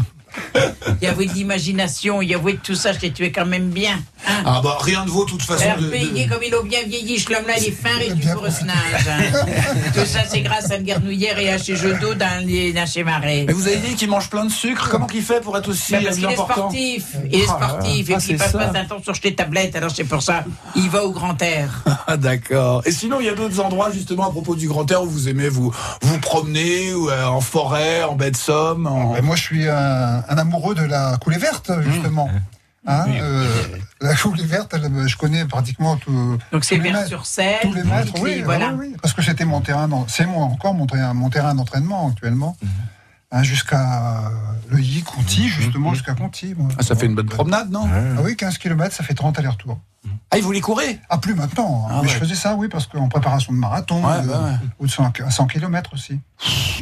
Il 1.01 1.05
y 1.05 1.07
avait 1.07 1.25
de 1.25 1.33
l'imagination, 1.33 2.21
il 2.21 2.29
y 2.29 2.33
avait 2.35 2.53
de 2.53 2.57
tout 2.57 2.73
ça, 2.75 2.91
je 2.93 2.99
t'ai 2.99 3.11
tué 3.11 3.31
quand 3.31 3.45
même 3.45 3.69
bien. 3.69 3.99
Hein 4.27 4.41
Ah 4.45 4.61
bah 4.63 4.77
rien 4.81 5.05
de 5.05 5.09
vaut 5.09 5.25
de 5.25 5.29
toute 5.31 5.41
façon. 5.43 5.63
Alors, 5.63 5.77
de- 5.77 5.83
de- 5.85 5.89
payé 5.89 6.27
comme 6.27 6.41
il 6.45 6.53
a 6.53 6.61
bien 6.63 6.79
vieilli, 6.87 7.19
ce 7.19 7.31
l'homme-là, 7.31 7.53
il 7.59 7.67
est 7.67 7.71
fin 7.71 7.97
et 7.99 8.09
du 8.13 8.21
Bien 8.21 8.33
bourrecinage. 8.33 9.07
Hein. 9.07 9.21
Tout 9.93 10.05
ça, 10.05 10.19
c'est 10.27 10.41
grâce 10.41 10.71
à 10.71 10.77
le 10.77 10.83
garnouillère 10.83 11.37
et 11.37 11.51
à 11.51 11.57
chez 11.57 11.75
Jodot 11.75 12.15
dans 12.15 12.45
les 12.45 12.73
dans 12.73 12.85
chez 12.87 13.03
Marais. 13.03 13.43
Mais 13.47 13.53
vous 13.53 13.67
avez 13.67 13.77
dit 13.77 13.95
qu'il 13.95 14.09
mange 14.09 14.29
plein 14.29 14.45
de 14.45 14.51
sucre. 14.51 14.89
Comment 14.89 15.05
qu'il 15.05 15.21
fait 15.21 15.41
pour 15.41 15.55
être 15.57 15.69
aussi 15.69 15.91
Ben, 15.91 16.03
parce 16.03 16.15
qu'il 16.17 16.25
est 16.29 16.35
sportif, 16.35 17.05
il 17.31 17.39
est 17.41 17.45
Ah, 17.47 17.53
sportif, 17.53 18.07
ah, 18.09 18.11
et 18.11 18.15
puis 18.15 18.15
c'est 18.19 18.31
il 18.33 18.37
passe 18.37 18.51
ça. 18.51 18.57
pas 18.57 18.79
un 18.79 18.85
temps 18.85 19.01
sur 19.03 19.19
tes 19.19 19.35
tablettes, 19.35 19.75
alors 19.75 19.91
c'est 19.93 20.03
pour 20.05 20.23
ça, 20.23 20.43
il 20.75 20.89
va 20.89 21.03
au 21.03 21.11
grand 21.11 21.39
air. 21.41 21.83
Ah 22.09 22.15
d'accord. 22.15 22.83
Et 22.85 22.91
sinon, 22.93 23.19
il 23.19 23.25
y 23.25 23.29
a 23.29 23.33
d'autres 23.35 23.59
endroits 23.59 23.91
justement 23.91 24.27
à 24.27 24.31
propos 24.31 24.55
du 24.55 24.69
Grand 24.69 24.89
Air 24.89 25.03
où 25.03 25.09
vous 25.09 25.27
aimez 25.27 25.49
vous 25.49 25.73
vous 26.01 26.19
promener, 26.19 26.93
ou 26.93 27.09
euh, 27.09 27.25
en 27.25 27.41
forêt, 27.41 28.03
en 28.03 28.15
baie 28.15 28.31
de 28.31 28.37
Somme. 28.37 28.87
en- 28.87 29.11
Ben, 29.13 29.21
moi, 29.25 29.35
je 29.35 29.41
suis 29.43 29.67
un, 29.67 30.23
un 30.29 30.37
amoureux 30.37 30.75
de 30.75 30.83
la 30.83 31.17
coulée 31.17 31.37
verte, 31.37 31.71
justement. 31.81 32.29
Hein, 32.89 33.05
euh, 33.09 33.45
la 33.99 34.15
coulée 34.15 34.45
verte, 34.45 34.73
elle, 34.73 35.07
je 35.07 35.17
connais 35.17 35.43
pratiquement 35.45 35.97
tout. 35.97 36.37
Donc 36.51 36.63
c'est 36.63 36.81
sur 37.07 37.25
scène, 37.25 37.57
Tous 37.61 37.73
les 37.73 37.83
maîtres, 37.83 38.13
oui, 38.21 38.41
voilà. 38.43 38.69
ah 38.71 38.75
oui, 38.77 38.95
parce 39.01 39.13
que 39.13 39.21
c'était 39.21 39.43
mon 39.45 39.59
terrain, 39.61 39.89
c'est 40.07 40.25
moi 40.25 40.45
encore 40.45 40.73
mon 40.73 40.87
terrain, 40.87 41.13
mon 41.13 41.29
terrain 41.29 41.53
d'entraînement 41.55 42.09
actuellement, 42.09 42.55
Hein, 43.29 43.43
jusqu'à 43.43 44.31
le 44.69 44.79
I, 44.79 45.03
Conti, 45.03 45.49
justement, 45.49 45.93
jusqu'à 45.93 46.13
Conti. 46.13 46.55
moi. 46.57 46.69
Ah, 46.79 46.81
ça 46.83 46.95
fait 46.95 47.07
une 47.07 47.15
bonne 47.15 47.27
promenade, 47.27 47.69
non? 47.69 47.85
Ah 47.93 48.21
oui, 48.23 48.37
15 48.37 48.57
km, 48.57 48.95
ça 48.95 49.03
fait 49.03 49.15
30 49.15 49.37
allers-retours. 49.37 49.77
Ah, 50.31 50.37
il 50.37 50.43
voulait 50.43 50.59
courir? 50.61 50.95
Ah, 51.09 51.17
plus 51.17 51.33
maintenant. 51.35 51.85
hein. 51.85 51.91
Ah 51.91 51.99
Mais 52.01 52.07
ouais. 52.09 52.13
je 52.13 52.19
faisais 52.19 52.35
ça, 52.35 52.55
oui, 52.55 52.67
parce 52.67 52.85
qu'en 52.87 53.07
préparation 53.07 53.53
de 53.53 53.57
marathon, 53.57 54.03
Ouais, 54.05 54.13
euh, 54.17 54.21
bah 54.27 54.41
ouais. 54.43 54.67
ou 54.79 54.85
de 54.87 54.91
100, 54.91 55.11
100 55.29 55.47
km 55.47 55.91
aussi. 55.93 56.19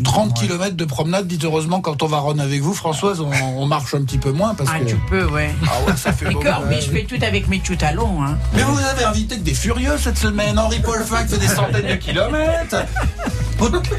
30 0.03 0.33
km 0.33 0.75
de 0.75 0.85
promenade, 0.85 1.27
dites 1.27 1.45
heureusement 1.45 1.79
quand 1.79 2.01
on 2.03 2.07
va 2.07 2.19
run 2.19 2.39
avec 2.39 2.61
vous, 2.61 2.73
Françoise, 2.73 3.21
on, 3.21 3.29
on 3.57 3.65
marche 3.67 3.93
un 3.93 4.03
petit 4.03 4.17
peu 4.17 4.31
moins 4.31 4.53
parce 4.55 4.69
Ah, 4.73 4.79
que. 4.79 4.85
tu 4.85 4.95
peux, 5.09 5.25
ouais. 5.27 5.53
Ah 5.65 5.87
ouais, 5.87 5.95
ça 5.95 6.11
fait. 6.11 6.25
D'accord, 6.25 6.63
mais 6.69 6.81
je 6.81 6.89
fais 6.91 7.03
tout 7.03 7.19
avec 7.25 7.47
mes 7.47 7.63
choux 7.63 7.75
talons, 7.75 8.23
hein. 8.23 8.37
Mais 8.53 8.63
vous 8.63 8.79
avez 8.79 9.05
invité 9.05 9.37
que 9.37 9.43
des 9.43 9.53
furieux 9.53 9.97
cette 9.97 10.17
semaine. 10.17 10.57
Henri-Paul 10.59 11.03
Fac 11.03 11.27
fait 11.29 11.37
des 11.37 11.47
centaines 11.47 11.87
de 11.87 11.95
kilomètres. 11.95 12.85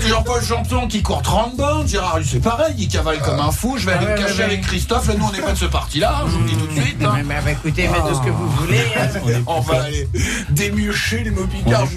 Jean-Paul 0.07 0.43
Champion 0.45 0.87
qui 0.87 1.03
court 1.03 1.23
30 1.23 1.57
bornes. 1.57 1.89
Gérard, 1.89 2.19
lui, 2.19 2.27
c'est 2.31 2.41
pareil, 2.41 2.75
il 2.79 2.89
cavale 2.89 3.19
comme 3.21 3.41
un 3.41 3.51
fou. 3.51 3.77
Je 3.79 3.87
vais 3.87 3.93
aller 3.93 4.07
Ah 4.11 4.15
ouais, 4.15 4.21
me 4.23 4.27
cacher 4.27 4.43
avec. 4.43 4.61
Christophe. 4.61 5.09
Là, 5.09 5.15
nous, 5.19 5.25
on 5.27 5.33
n'est 5.33 5.41
pas 5.41 5.53
de 5.53 5.57
ce 5.57 5.65
parti-là, 5.65 6.23
je 6.27 6.33
vous 6.33 6.41
le 6.41 6.45
dis 6.49 6.57
tout 6.57 6.67
de 6.67 6.73
suite. 6.81 7.03
hein. 7.03 7.23
Bah, 7.27 7.51
écoutez, 7.51 7.89
faites 7.89 8.15
ce 8.15 8.21
que 8.21 8.31
vous 8.31 8.49
voulez. 8.51 8.85
On 9.47 9.61
va 9.61 9.83
aller 9.83 10.09
démucher 10.51 11.25
les 11.25 11.31
mots 11.31 11.47
picards. 11.47 11.89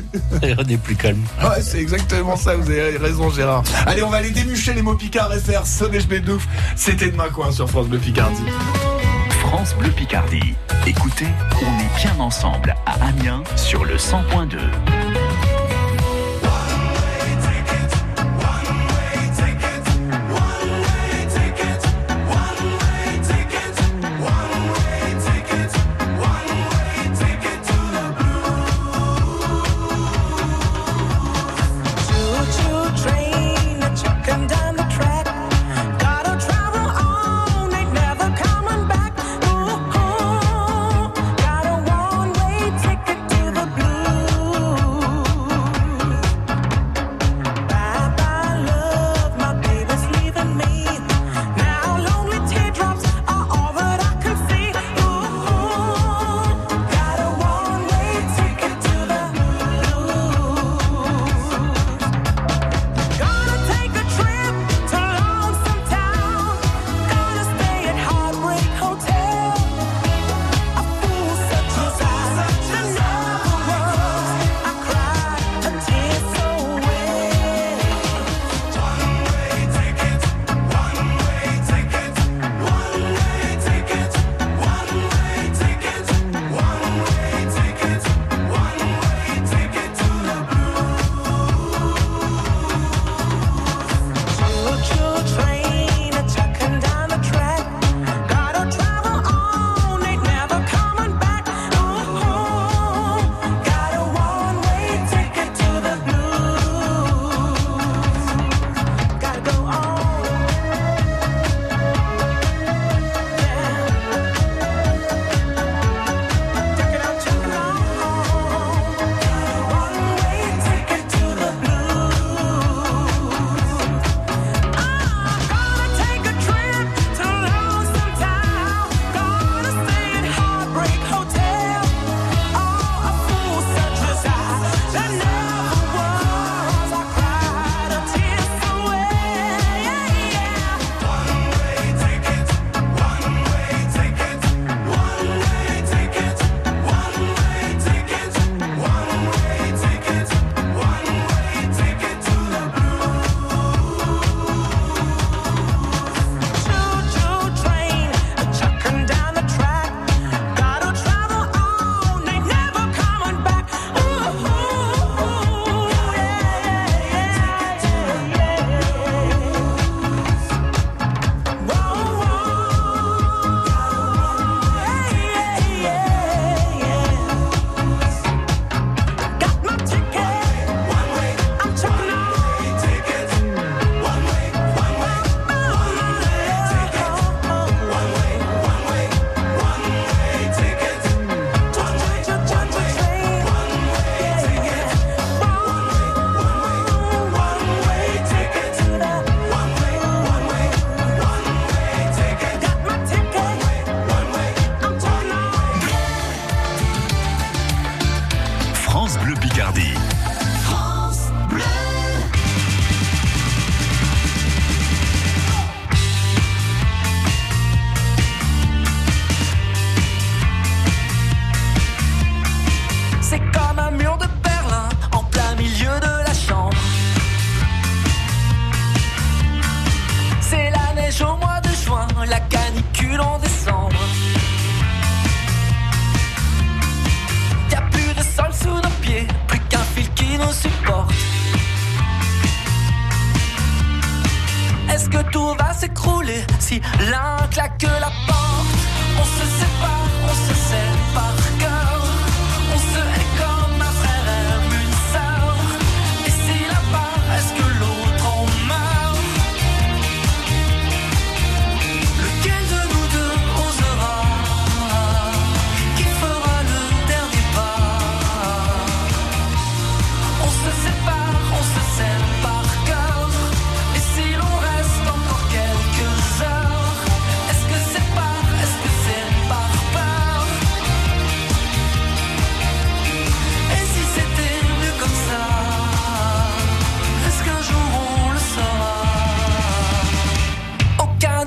On 0.42 0.70
est 0.70 0.78
plus 0.78 0.96
calme. 0.96 1.22
Ouais, 1.42 1.62
c'est 1.62 1.80
exactement 1.80 2.36
ça, 2.36 2.56
vous 2.56 2.70
avez 2.70 2.98
raison 2.98 3.30
Gérard. 3.30 3.64
Allez, 3.86 4.04
on 4.04 4.10
va 4.10 4.18
aller 4.18 4.32
démucher 4.32 4.74
les 4.74 4.82
mots 4.82 4.96
picards 4.96 5.34
et 5.34 5.40
faire 5.40 5.66
sonner 5.66 6.00
je 6.00 6.08
bédouf. 6.08 6.48
C'était 6.76 7.10
demain 7.10 7.30
coin 7.30 7.52
sur 7.52 7.70
France 7.70 7.88
Bleu 7.88 8.00
Picardie. 8.00 8.44
France 9.42 9.76
Bleu 9.76 9.90
Picardie. 9.90 10.54
Écoutez, 10.86 11.28
on 11.62 11.80
est 11.80 12.02
bien 12.02 12.20
ensemble 12.20 12.76
à 12.86 13.08
Amiens 13.08 13.44
sur 13.56 13.86
le 13.86 13.96
100.2. 13.96 14.58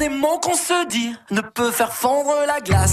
des 0.02 0.08
mots 0.08 0.40
qu'on 0.42 0.54
se 0.54 0.86
dit 0.88 1.14
ne 1.30 1.40
peut 1.40 1.70
faire 1.70 1.92
fondre 1.92 2.34
la 2.44 2.60
glace. 2.60 2.92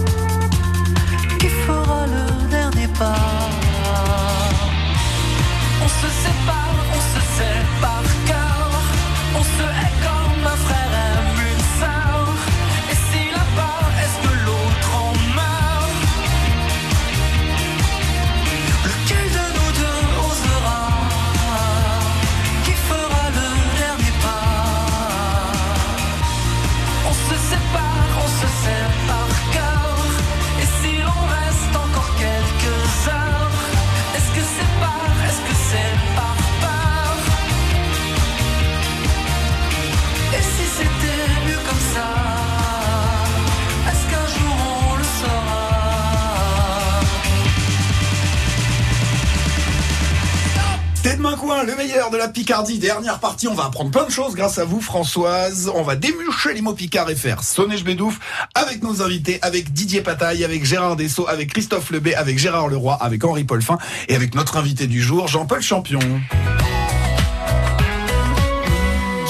de 52.11 52.17
la 52.17 52.27
Picardie. 52.27 52.77
Dernière 52.77 53.19
partie, 53.19 53.47
on 53.47 53.53
va 53.55 53.65
apprendre 53.65 53.89
plein 53.89 54.05
de 54.05 54.11
choses 54.11 54.35
grâce 54.35 54.57
à 54.59 54.65
vous, 54.65 54.81
Françoise. 54.81 55.71
On 55.73 55.81
va 55.83 55.95
démucher 55.95 56.53
les 56.53 56.61
mots 56.61 56.73
Picard 56.73 57.09
et 57.09 57.15
faire 57.15 57.43
sonner 57.43 57.77
je 57.77 57.83
bédouf 57.83 58.19
avec 58.53 58.83
nos 58.83 59.01
invités, 59.01 59.39
avec 59.41 59.73
Didier 59.73 60.01
Pataille, 60.01 60.43
avec 60.43 60.63
Gérard 60.65 60.95
Dessau, 60.95 61.27
avec 61.27 61.51
Christophe 61.51 61.89
Lebé, 61.89 62.13
avec 62.13 62.37
Gérard 62.37 62.67
Leroy, 62.67 62.97
avec 63.01 63.23
Henri 63.23 63.43
Paulfin 63.45 63.77
et 64.07 64.15
avec 64.15 64.35
notre 64.35 64.57
invité 64.57 64.85
du 64.87 65.01
jour, 65.01 65.27
Jean-Paul 65.27 65.61
Champion. 65.61 65.99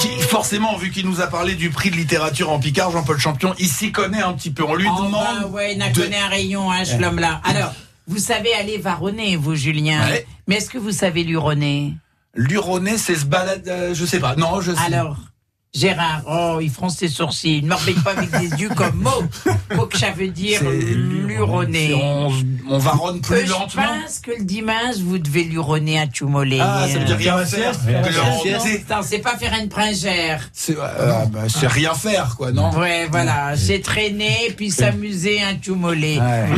Qui, 0.00 0.08
forcément, 0.22 0.76
vu 0.76 0.90
qu'il 0.90 1.08
nous 1.08 1.20
a 1.20 1.28
parlé 1.28 1.54
du 1.54 1.70
prix 1.70 1.90
de 1.90 1.96
littérature 1.96 2.50
en 2.50 2.58
Picard, 2.58 2.90
Jean-Paul 2.90 3.18
Champion, 3.18 3.54
il 3.58 3.68
s'y 3.68 3.92
connaît 3.92 4.22
un 4.22 4.32
petit 4.32 4.50
peu. 4.50 4.64
On 4.64 4.74
lui 4.74 4.88
Oh, 4.90 4.96
demande. 5.04 5.12
bah 5.42 5.46
ouais, 5.48 5.74
il 5.76 5.82
en 5.82 5.90
de- 5.90 5.94
connaît 6.00 6.18
un 6.18 6.28
rayon, 6.28 6.70
hein, 6.72 6.84
ce 6.84 6.94
homme-là. 7.02 7.40
Alors, 7.44 7.72
vous 8.08 8.18
savez 8.18 8.52
aller 8.54 8.78
varonner, 8.78 9.36
vous, 9.36 9.54
Julien. 9.54 10.04
Ouais. 10.08 10.26
Mais 10.48 10.56
est-ce 10.56 10.70
que 10.70 10.78
vous 10.78 10.90
savez 10.90 11.22
luronner 11.22 11.94
Luronner, 12.34 12.98
c'est 12.98 13.14
se 13.14 13.26
balade, 13.26 13.68
euh, 13.68 13.94
je 13.94 14.04
sais 14.04 14.20
pas. 14.20 14.36
Non, 14.36 14.60
je 14.60 14.72
sais. 14.72 14.84
Alors, 14.84 15.16
Gérard, 15.82 16.20
oh, 16.28 16.58
il 16.60 16.68
fronce 16.68 16.96
ses 16.98 17.08
sourcils. 17.08 17.62
Ne 17.62 17.68
m'embête 17.70 17.98
pas 18.04 18.10
avec 18.10 18.30
des 18.30 18.60
yeux 18.60 18.68
comme 18.76 18.94
mot. 18.96 19.22
Faut 19.74 19.86
que 19.86 19.96
ça 19.96 20.10
veut 20.10 20.28
dire 20.28 20.60
luronner. 20.70 21.94
on, 21.94 22.30
on 22.68 22.76
varonne 22.76 23.22
plus 23.22 23.36
Euh, 23.36 23.46
lentement. 23.46 23.82
Je 23.82 24.02
pense 24.04 24.18
que 24.18 24.32
le 24.38 24.44
dimanche, 24.44 24.96
vous 25.02 25.16
devez 25.16 25.44
luronner 25.44 25.98
à 25.98 26.06
Tchoumolé. 26.06 26.58
Ah, 26.60 26.86
ça 26.92 26.98
veut 26.98 27.06
dire 27.06 27.16
rien 27.16 27.38
faire. 27.46 27.72
c'est- 27.74 28.90
Non, 28.90 29.00
c'est 29.02 29.20
pas 29.20 29.38
faire 29.38 29.54
une 29.58 29.70
pringère. 29.70 30.46
C'est 30.52 30.76
euh, 30.78 31.24
bah, 31.32 31.44
c'est 31.48 31.68
rien 31.68 31.94
faire, 31.94 32.34
quoi, 32.36 32.52
non? 32.52 32.70
Ouais, 32.78 33.08
voilà. 33.10 33.56
C'est 33.56 33.80
traîner, 33.80 34.52
puis 34.54 34.70
s'amuser 34.70 35.42
à 35.42 35.54
Tchoumolé. 35.54 36.18
Ouais. 36.18 36.48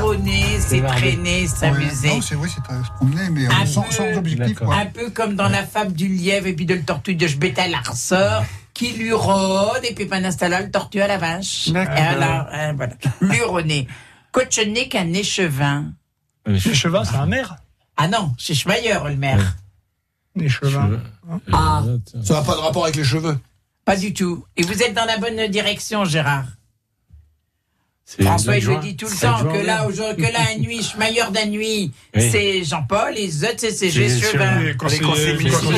Luronner, 0.00 0.44
c'est 0.58 0.80
traîner, 0.80 1.46
s'amuser. 1.46 2.08
Non, 2.08 2.20
c'est 2.20 2.34
vrai, 2.34 2.48
c'est 2.52 2.72
à 2.74 2.82
se 2.84 2.90
promener, 2.96 3.30
mais 3.30 3.46
euh, 3.46 3.62
Un 3.62 3.64
sans, 3.66 3.82
peu- 3.82 3.92
sans 3.92 4.16
objectif. 4.18 4.58
quoi. 4.58 4.74
Un 4.74 4.86
peu 4.86 5.10
comme 5.10 5.36
dans 5.36 5.48
la 5.48 5.64
fable 5.64 5.92
du 5.92 6.08
lièvre 6.08 6.48
et 6.48 6.52
puis 6.52 6.66
de 6.66 6.74
le 6.74 6.82
tortue 6.82 7.14
de 7.14 7.28
Jbeta 7.28 7.68
Larsor 7.68 8.42
qui 8.76 8.92
lui 8.92 9.12
rôde 9.12 9.80
et 9.84 9.94
puis 9.94 10.04
pendant 10.04 10.30
ce 10.30 10.36
temps-là, 10.36 10.60
le 10.60 10.70
tortue 10.70 11.00
à 11.00 11.06
la 11.06 11.16
vache. 11.16 11.68
Et 11.68 11.72
voilà, 11.72 12.48
euh, 12.52 12.72
voilà. 12.76 12.92
Luronner. 13.20 13.88
Cochonner 14.32 14.88
qu'un 14.88 15.12
échevin. 15.14 15.92
Échevin, 16.46 17.04
c'est 17.04 17.16
un 17.16 17.26
maire. 17.26 17.56
Ah 17.96 18.06
non, 18.08 18.34
c'est 18.38 18.54
Schmeyer, 18.54 18.98
le 19.06 19.16
maire. 19.16 19.56
Échevin. 20.38 21.00
Ah, 21.52 21.82
Ça 22.22 22.34
n'a 22.34 22.42
pas 22.42 22.54
de 22.54 22.60
rapport 22.60 22.84
avec 22.84 22.96
les 22.96 23.04
cheveux. 23.04 23.38
pas 23.86 23.96
du 23.96 24.12
tout. 24.12 24.44
Et 24.58 24.62
vous 24.62 24.82
êtes 24.82 24.92
dans 24.92 25.06
la 25.06 25.16
bonne 25.16 25.46
direction, 25.48 26.04
Gérard. 26.04 26.44
François, 28.06 28.52
le 28.54 28.58
l'adjoint. 28.60 28.78
dit 28.80 28.96
tout 28.96 29.06
le 29.08 29.16
temps 29.20 29.42
que 29.44 29.66
là, 29.66 29.84
que 30.14 30.22
là, 30.22 30.56
nuit, 30.60 30.80
Schmeyer 30.82 31.24
d'un 31.32 31.46
nuit, 31.46 31.92
Oui. 32.14 32.30
c'est 32.30 32.62
Jean-Paul, 32.64 33.16
et 33.16 33.26
les 33.26 33.44
autres, 33.44 33.54
c'est 33.58 33.72
C'est 33.72 33.90
Chevin. 33.90 34.60
les 34.60 34.76
conseillers 34.76 35.00
Conseillers 35.02 35.32
municipaux. 35.34 35.72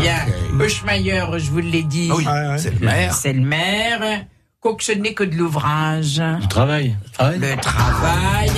Bien. 0.00 0.26
Ok. 0.54 0.60
Euschmeyer, 0.60 1.24
je 1.38 1.50
vous 1.50 1.58
l'ai 1.60 1.82
dit. 1.84 2.10
Ah 2.26 2.50
ouais. 2.50 2.58
c'est 2.58 2.72
le 2.78 2.84
maire. 2.84 3.14
C'est 3.14 3.32
le 3.32 3.40
maire. 3.40 4.24
Coq, 4.60 4.82
ce 4.82 4.92
n'est 4.92 5.14
que 5.14 5.24
de 5.24 5.36
l'ouvrage. 5.36 6.20
Du 6.40 6.48
travail. 6.48 6.96
Travail. 7.12 7.38
Le 7.38 7.56
travail. 7.60 8.50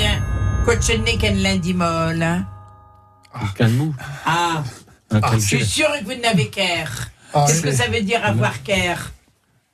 Cochenek 0.64 1.22
and 1.24 1.42
lundi 1.42 1.74
molle. 1.74 2.44
Calmou. 3.56 3.94
Ah, 4.26 4.62
Un 5.10 5.20
je 5.34 5.38
suis 5.38 5.64
sûr 5.64 5.86
que 6.00 6.04
vous 6.04 6.20
n'avez 6.20 6.48
qu'air. 6.48 7.10
Ah, 7.34 7.44
Qu'est-ce 7.46 7.62
que 7.62 7.72
ça 7.72 7.86
veut 7.88 8.00
dire 8.02 8.24
avoir 8.24 8.62
qu'air? 8.62 9.12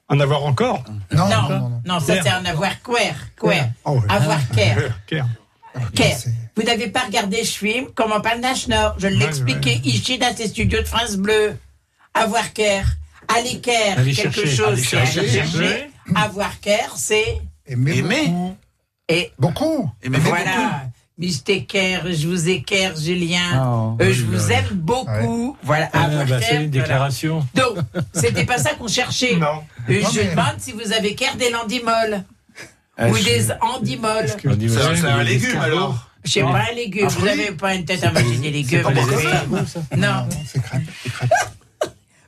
En 0.08 0.18
avoir 0.20 0.44
encore 0.44 0.84
Non, 1.12 1.28
non, 1.28 1.42
non, 1.42 1.48
non. 1.68 1.82
non, 1.84 2.00
ça 2.00 2.22
c'est 2.22 2.32
en 2.32 2.44
avoir 2.44 2.82
quer, 2.82 3.14
quer. 3.40 3.68
Ah 3.84 3.92
ouais. 3.92 4.00
Avoir 4.08 4.48
qu'air. 4.50 4.98
Care. 5.06 5.26
Care. 5.94 6.16
Vous 6.56 6.62
n'avez 6.62 6.88
pas 6.88 7.00
regardé 7.00 7.44
ce 7.44 7.58
film 7.58 7.86
comme 7.94 8.12
on 8.12 8.20
parle 8.20 8.40
d'Achnor. 8.40 8.94
Je 8.98 9.06
l'expliquais 9.08 9.80
ici 9.84 10.18
dans 10.18 10.34
ces 10.34 10.48
studios 10.48 10.80
de 10.80 10.86
France 10.86 11.16
Bleu. 11.16 11.56
Avoir 12.14 12.52
care. 12.52 12.86
Aller 13.28 13.60
care, 13.60 13.96
quelque 13.96 14.12
chercher. 14.14 14.46
chose, 14.46 14.68
Aller 14.68 14.82
c'est 14.82 14.96
aller 14.96 15.06
chercher. 15.28 15.30
chercher. 15.58 15.90
Avoir 16.16 16.58
care, 16.60 16.94
c'est. 16.96 17.42
Aimer, 17.66 17.98
Aimer. 17.98 18.26
beaucoup. 18.28 18.56
Et 19.10 19.32
Beaucoup. 19.38 19.90
Aimer 20.02 20.18
voilà. 20.20 20.84
Care, 21.68 22.12
je 22.12 22.28
vous 22.28 22.48
équerre, 22.48 22.96
Julien. 22.96 23.40
Oh, 23.66 23.96
Euh, 24.00 24.12
je 24.12 24.22
oui, 24.22 24.28
vous 24.36 24.46
oui. 24.46 24.52
aime 24.52 24.68
beaucoup. 24.76 25.56
Voilà. 25.64 25.88
Ah, 25.92 26.04
avoir 26.04 26.26
bah, 26.26 26.38
c'est 26.40 26.54
une 26.54 26.70
voilà. 26.70 26.82
déclaration. 26.82 27.46
Donc, 27.54 27.78
c'était 28.12 28.44
pas 28.44 28.58
ça 28.58 28.74
qu'on 28.74 28.86
cherchait. 28.86 29.34
Non. 29.36 29.62
Euh, 29.90 30.00
Non, 30.02 30.08
je 30.12 30.20
mais- 30.20 30.30
demande 30.30 30.54
si 30.58 30.70
vous 30.72 30.92
avez 30.92 31.14
care 31.16 31.34
des 31.36 31.50
landimoles. 31.50 32.22
Ah, 32.96 33.08
ou 33.08 33.16
je- 33.16 33.24
des 33.24 33.46
andimoles. 33.60 34.26
C'est 34.28 34.48
un- 34.80 34.94
c'est 34.96 35.06
un 35.06 35.22
légume 35.24 35.58
alors. 35.60 36.08
Je 36.24 36.32
sais 36.32 36.40
pas, 36.42 36.64
un 36.70 36.74
légume. 36.74 37.06
Un 37.06 37.08
Vous 37.08 37.24
n'avez 37.26 37.50
pas 37.52 37.74
une 37.74 37.84
tête 37.84 38.04
à 38.04 38.10
manger 38.12 38.36
des 38.38 38.50
légumes. 38.50 38.82
pas 38.82 38.92
des 38.92 39.00
monsieur. 39.02 39.28
escargots, 39.28 39.56
Non, 39.96 40.26
C'est 40.46 40.60
crêpe. 40.62 40.82
c'est 41.02 41.12
crêpe. 41.12 41.30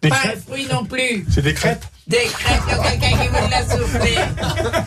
Des 0.03 0.09
pas 0.09 0.17
un 0.17 0.19
crêpes 0.19 0.43
fruit 0.49 0.67
non 0.73 0.85
plus. 0.85 1.27
C'est 1.31 1.43
des 1.43 1.55
crêpes 1.55 1.85
Des 2.11 2.17
crêpes, 2.27 2.61
il 2.67 2.73
y 2.75 2.79
a 2.79 2.91
quelqu'un 2.91 3.23
qui 3.23 3.29
vous 3.29 3.49
l'a 3.49 3.63
soufflé. 3.77 4.15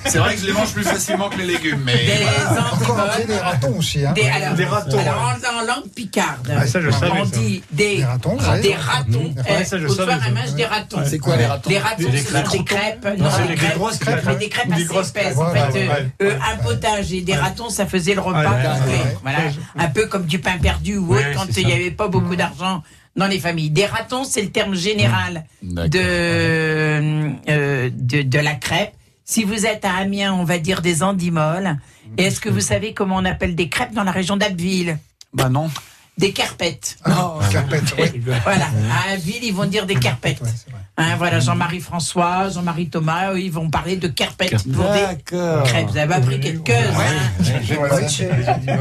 C'est 0.06 0.18
vrai 0.18 0.36
que 0.36 0.42
je 0.42 0.46
les 0.48 0.52
mange 0.54 0.74
plus 0.74 0.84
facilement 0.84 1.30
que 1.30 1.38
les 1.38 1.46
légumes, 1.46 1.82
mais. 1.86 1.96
Des 2.06 2.26
andimoles. 2.60 3.26
des 3.28 3.38
ratons 3.38 3.78
aussi. 3.78 4.06
Hein. 4.06 4.12
Des, 4.14 4.28
alors, 4.28 4.56
Des 4.56 4.66
ratons, 4.66 5.00
alors, 5.00 5.34
en, 5.54 5.58
en 5.58 5.66
langue 5.66 5.90
picarde, 5.96 6.54
Ah, 6.54 6.68
ça, 6.68 6.82
je 6.82 6.90
savais, 6.92 7.12
on 7.22 7.26
ça. 7.26 7.32
dit 7.38 7.64
des, 7.72 7.98
Des 7.98 8.04
ratons, 8.06 8.38
ouais. 8.38 8.60
des 8.62 8.76
ratons. 8.76 9.34
Ouais, 9.38 9.58
Eh, 9.62 9.64
ça, 9.64 9.80
je 9.80 9.86
au 9.86 9.94
soir, 9.94 10.10
savais, 10.10 10.20
un 10.22 10.26
ça. 10.26 10.32
match 10.32 10.50
des 10.52 10.66
ratons. 10.66 10.98
Ouais. 10.98 11.06
C'est 11.10 11.20
quoi 11.20 11.38
les 11.38 11.46
ratons? 11.46 11.70
Les 11.70 11.78
ratons, 11.80 11.96
Des- 11.98 12.12
des 12.12 12.24
crêpes. 12.24 12.52
des 12.52 12.64
crêpes. 12.66 13.08
Non, 13.18 13.30
c'est 13.32 13.42
des 13.44 13.48
des 13.48 13.56
crêpes, 13.56 13.76
grosses 13.78 13.98
crêpes, 14.00 14.24
mais 14.26 14.36
des 14.36 14.50
crêpes 14.50 14.68
Des 14.68 14.74
assez 14.74 14.84
grosses 14.86 15.10
épaisses. 15.10 15.24
crêpes. 15.34 15.38
En 15.38 15.54
fait, 15.54 15.74
ouais, 15.88 16.08
euh, 16.24 16.30
ouais. 16.30 16.38
un 16.54 16.58
potage 16.64 17.14
et 17.14 17.22
des 17.22 17.36
ratons, 17.36 17.70
ça 17.70 17.86
faisait 17.86 18.16
le 18.16 18.22
repas 18.22 18.40
Ouais, 18.42 18.46
ouais, 18.48 18.54
ouais. 18.54 19.18
Voilà, 19.24 19.38
Ouais, 19.38 19.54
un 19.80 19.88
peu 19.88 20.08
comme 20.08 20.26
du 20.26 20.40
pain 20.40 20.58
perdu 20.62 20.98
ou 20.98 21.14
Ouais, 21.14 21.20
autre 21.20 21.40
quand 21.40 21.46
c'est 21.54 21.62
il 21.62 21.68
n'y 21.68 21.74
avait 21.74 21.92
pas 21.92 22.10
beaucoup 22.10 22.36
d'argent 22.36 22.84
dans 23.16 23.28
les 23.28 23.40
familles. 23.40 23.70
Des 23.70 23.86
ratons, 23.86 24.24
c'est 24.24 24.42
le 24.42 24.50
terme 24.50 24.76
général 24.76 25.46
de, 25.62 26.00
euh, 26.00 27.90
de 27.94 28.22
de 28.22 28.40
la 28.40 28.56
crêpe. 28.56 28.94
Si 29.26 29.44
vous 29.44 29.66
êtes 29.66 29.86
à 29.86 29.96
Amiens, 29.96 30.34
on 30.34 30.44
va 30.44 30.58
dire 30.58 30.82
des 30.82 31.02
andimoles. 31.04 31.78
Et 32.18 32.26
est-ce 32.26 32.42
que 32.42 32.50
vous 32.50 32.60
savez 32.62 32.94
comment 32.94 33.16
on 33.18 33.26
appelle 33.26 33.56
des 33.56 33.70
crêpes 33.70 33.94
dans 33.94 34.04
la 34.04 34.12
région 34.12 34.38
d'Abbeville 34.38 34.98
Bah 35.34 35.50
non. 35.50 35.70
Des 36.18 36.32
carpettes. 36.32 36.98
Ah, 37.06 37.40
carpette, 37.52 37.96
oui. 37.98 38.22
Voilà, 38.44 38.66
à 38.92 39.14
Abbeville, 39.14 39.44
ils 39.44 39.54
vont 39.54 39.66
dire 39.66 39.88
des 39.88 39.96
carpettes. 39.96 40.42
Ouais. 40.42 40.50
Hein, 40.98 41.16
voilà, 41.18 41.40
Jean-Marie 41.40 41.80
François, 41.80 42.50
Jean-Marie 42.50 42.90
Thomas, 42.90 43.34
ils 43.34 43.52
vont 43.52 43.72
parler 43.72 43.96
de 43.96 44.08
carpettes 44.08 44.64
pour 44.72 44.84
des 44.92 45.02
D'accord. 45.02 45.64
crêpes. 45.64 45.88
Vous 45.90 45.98
avez 45.98 46.14
appris 46.14 46.40
quelque 46.40 46.72
chose, 46.72 46.78
hein 47.00 47.60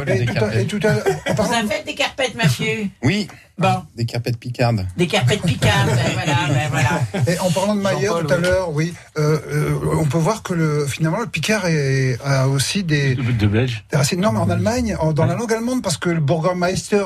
l'heure, 0.05 1.39
en 1.39 1.43
Vous 1.43 1.53
avez 1.55 1.69
fait 1.69 1.85
des 1.87 1.95
carpettes, 1.95 2.35
Mathieu 2.35 2.89
Oui, 3.03 3.29
Bon, 3.59 3.83
des 3.97 4.07
carpettes 4.07 4.39
picardes. 4.39 4.87
des 4.97 5.07
carpettes 5.07 5.43
picardes, 5.43 5.89
ben 5.89 6.13
voilà, 6.15 6.37
ben 6.49 6.69
voilà. 6.71 7.23
Et 7.33 7.39
en 7.39 7.51
parlant 7.51 7.75
de 7.75 7.81
Maillard 7.83 8.21
tout 8.27 8.33
à 8.33 8.39
l'heure, 8.39 8.71
oui, 8.73 8.95
euh, 9.19 9.39
euh, 9.53 9.75
on 10.01 10.05
peut 10.07 10.19
voir 10.19 10.43
que 10.43 10.55
le, 10.55 10.87
finalement 10.87 11.21
le 11.21 11.27
Picard 11.27 11.67
est, 11.67 12.19
a 12.25 12.49
aussi 12.49 12.83
des, 12.83 13.15
De, 13.15 13.23
de 13.23 13.47
Belge. 13.47 13.85
des 13.91 13.97
racines. 13.99 14.21
Non, 14.21 14.33
mais 14.33 14.39
en 14.41 14.49
Allemagne, 14.51 14.97
en- 14.99 15.13
dans 15.13 15.27
la 15.27 15.35
langue 15.35 15.53
allemande, 15.53 15.83
parce 15.83 15.99
que 15.99 16.09
le 16.09 16.21
Burgermeister, 16.21 17.05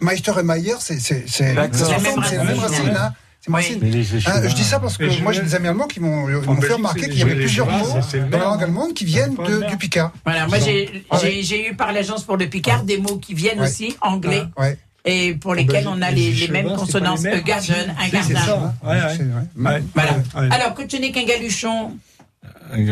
Meister 0.00 0.32
et 0.38 0.42
Mayer, 0.42 0.74
c'est 0.80 1.54
la 1.54 1.62
même 1.68 1.70
ressemble, 1.72 2.24
c'est 2.26 2.36
la 2.36 2.44
même 2.44 2.58
racine. 2.58 2.96
Hein. 2.98 3.12
Oui. 3.46 3.78
Hein, 4.26 4.40
je 4.48 4.54
dis 4.54 4.64
ça 4.64 4.80
parce 4.80 4.96
que 4.96 5.20
moi 5.22 5.32
j'ai 5.32 5.42
des 5.42 5.54
amis 5.54 5.68
allemands 5.68 5.86
qui 5.86 6.00
m'ont 6.00 6.26
m'ont 6.26 6.60
fait 6.62 6.72
remarquer 6.72 7.10
qu'il 7.10 7.18
y 7.18 7.22
avait 7.22 7.34
plusieurs 7.34 7.66
mots 7.70 7.98
dans 8.30 8.38
la 8.38 8.44
langue 8.44 8.62
allemande 8.62 8.94
qui 8.94 9.04
viennent 9.04 9.34
de, 9.34 9.68
du 9.68 9.76
Picard. 9.76 10.12
Voilà, 10.24 10.46
moi 10.46 10.58
j'ai 10.58 11.04
Ah 11.10 11.16
ouais. 11.16 11.20
j'ai- 11.30 11.42
j'ai 11.42 11.68
eu 11.68 11.74
par 11.74 11.92
l'agence 11.92 12.24
pour 12.24 12.38
le 12.38 12.46
Picard 12.48 12.84
des 12.84 12.96
mots 12.96 13.18
qui 13.18 13.34
viennent 13.34 13.60
Ouais. 13.60 13.66
aussi 13.68 13.94
anglais 14.00 14.44
Ouais. 14.58 14.78
Et 15.04 15.34
pour 15.34 15.54
lesquels 15.54 15.86
on 15.88 16.00
a 16.02 16.10
les, 16.10 16.32
les 16.32 16.48
mêmes 16.48 16.74
consonances. 16.74 17.24
Euh, 17.24 17.40
garden, 17.42 17.94
un. 17.98 18.88
Ouais. 18.88 19.82
Voilà. 19.94 20.18
Alors, 20.50 20.74
que 20.74 20.82
tu 20.82 20.98
n'es 21.00 21.10
qu'un 21.12 21.24
galuchon. 21.24 21.96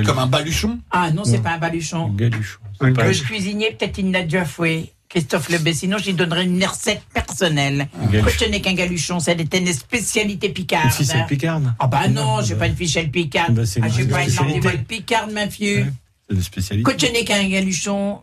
Comme 0.06 0.18
un 0.18 0.26
baluchon 0.26 0.78
Ah 0.90 1.10
non, 1.10 1.24
c'est 1.24 1.42
pas 1.42 1.52
un 1.52 1.58
baluchon. 1.58 2.08
Galuchon. 2.08 2.58
Un 2.80 2.88
C'est 2.88 2.92
pas- 2.94 3.06
Le 3.08 3.14
cuisinier, 3.14 3.70
peut-être 3.78 3.98
il 3.98 4.10
l'a 4.12 4.22
déjà 4.22 4.44
foué. 4.44 4.92
Christophe 5.08 5.50
Lebet, 5.50 5.74
sinon 5.74 5.98
je 5.98 6.06
lui 6.06 6.14
donnerais 6.14 6.44
une 6.44 6.64
recette 6.64 7.02
personnelle. 7.12 7.88
galuchon. 8.10 8.24
Que 8.38 8.44
ce 8.44 8.50
n'est 8.50 8.60
qu'un 8.62 8.72
galuchon, 8.74 9.20
ça 9.20 9.32
était 9.32 9.58
une 9.58 9.72
spécialité 9.72 10.48
picarde. 10.48 10.86
Une 10.86 10.90
ficelle 10.90 11.26
picarde. 11.26 11.74
Ah 11.78 11.86
bah 11.86 12.08
non, 12.08 12.40
j'ai 12.42 12.54
pas 12.54 12.66
une 12.66 12.76
fichelle 12.76 13.10
picarde. 13.10 13.52
Bah, 13.54 13.62
ah, 13.82 13.88
j'ai 13.88 14.04
pas 14.06 14.22
une 14.24 14.30
spécialité. 14.30 14.78
picarde, 14.88 15.30
ma 15.32 15.48
fille. 15.48 15.86
C'est 16.28 16.34
une 16.36 16.42
spécialité. 16.42 16.92
Que 16.94 16.98
ce 17.00 17.12
n'est 17.12 17.24
qu'un 17.24 17.46
galuchon. 17.48 18.20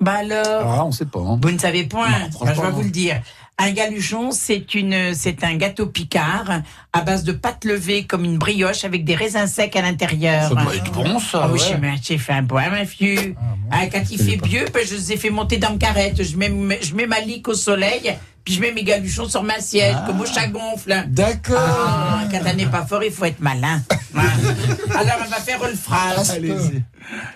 Bah 0.00 0.18
alors, 0.20 0.62
Ah, 0.78 0.84
on 0.84 0.92
sait 0.92 1.06
pas. 1.06 1.18
hein. 1.20 1.38
vous 1.42 1.50
ne 1.50 1.58
savez 1.58 1.84
point. 1.84 2.08
Non, 2.08 2.26
Bah, 2.46 2.52
je 2.54 2.60
vais 2.60 2.70
vous 2.70 2.82
le 2.82 2.90
dire. 2.90 3.20
Un 3.60 3.72
galuchon, 3.72 4.30
c'est 4.30 4.76
une, 4.76 5.12
c'est 5.14 5.42
un 5.42 5.56
gâteau 5.56 5.86
picard 5.86 6.60
à 6.92 7.00
base 7.00 7.24
de 7.24 7.32
pâte 7.32 7.64
levée 7.64 8.04
comme 8.04 8.24
une 8.24 8.38
brioche 8.38 8.84
avec 8.84 9.04
des 9.04 9.16
raisins 9.16 9.48
secs 9.48 9.74
à 9.74 9.82
l'intérieur. 9.82 10.48
Ça 10.50 10.54
doit 10.54 10.76
être 10.76 10.92
bon, 10.92 11.18
ça. 11.18 11.40
Ah 11.42 11.50
oui, 11.52 11.60
ouais. 11.60 11.94
j'ai 12.00 12.18
fait 12.18 12.34
un 12.34 12.42
bois, 12.42 12.68
ma 12.70 12.84
fille. 12.84 13.34
Ah, 13.72 13.88
quand 13.88 14.02
il 14.12 14.18
fait 14.22 14.38
vieux, 14.46 14.64
ben, 14.72 14.86
je 14.86 14.94
les 14.94 15.12
ai 15.14 15.16
fait 15.16 15.30
monter 15.30 15.56
dans 15.56 15.70
le 15.70 15.78
carrette. 15.78 16.22
Je 16.22 16.36
mets, 16.36 16.52
je 16.80 16.94
mets 16.94 17.08
ma 17.08 17.18
lique 17.18 17.48
au 17.48 17.54
soleil, 17.54 18.16
puis 18.48 18.54
je 18.56 18.62
mets 18.62 18.72
mes 18.72 18.82
galuchons 18.82 19.28
sur 19.28 19.42
ma 19.42 19.60
siège, 19.60 19.94
comme 20.06 20.18
au 20.22 20.24
chat 20.24 20.46
gonfle. 20.46 21.04
D'accord. 21.08 21.58
Ah, 21.60 22.20
quand 22.30 22.40
on 22.50 22.54
n'est 22.54 22.64
pas 22.64 22.86
fort, 22.86 23.04
il 23.04 23.12
faut 23.12 23.26
être 23.26 23.40
malin. 23.40 23.82
Ah. 24.16 24.98
Alors, 24.98 25.16
on 25.24 25.28
va 25.30 25.36
faire 25.36 25.62
une 25.70 25.76
phrase. 25.76 26.30
Allez-y. 26.30 26.82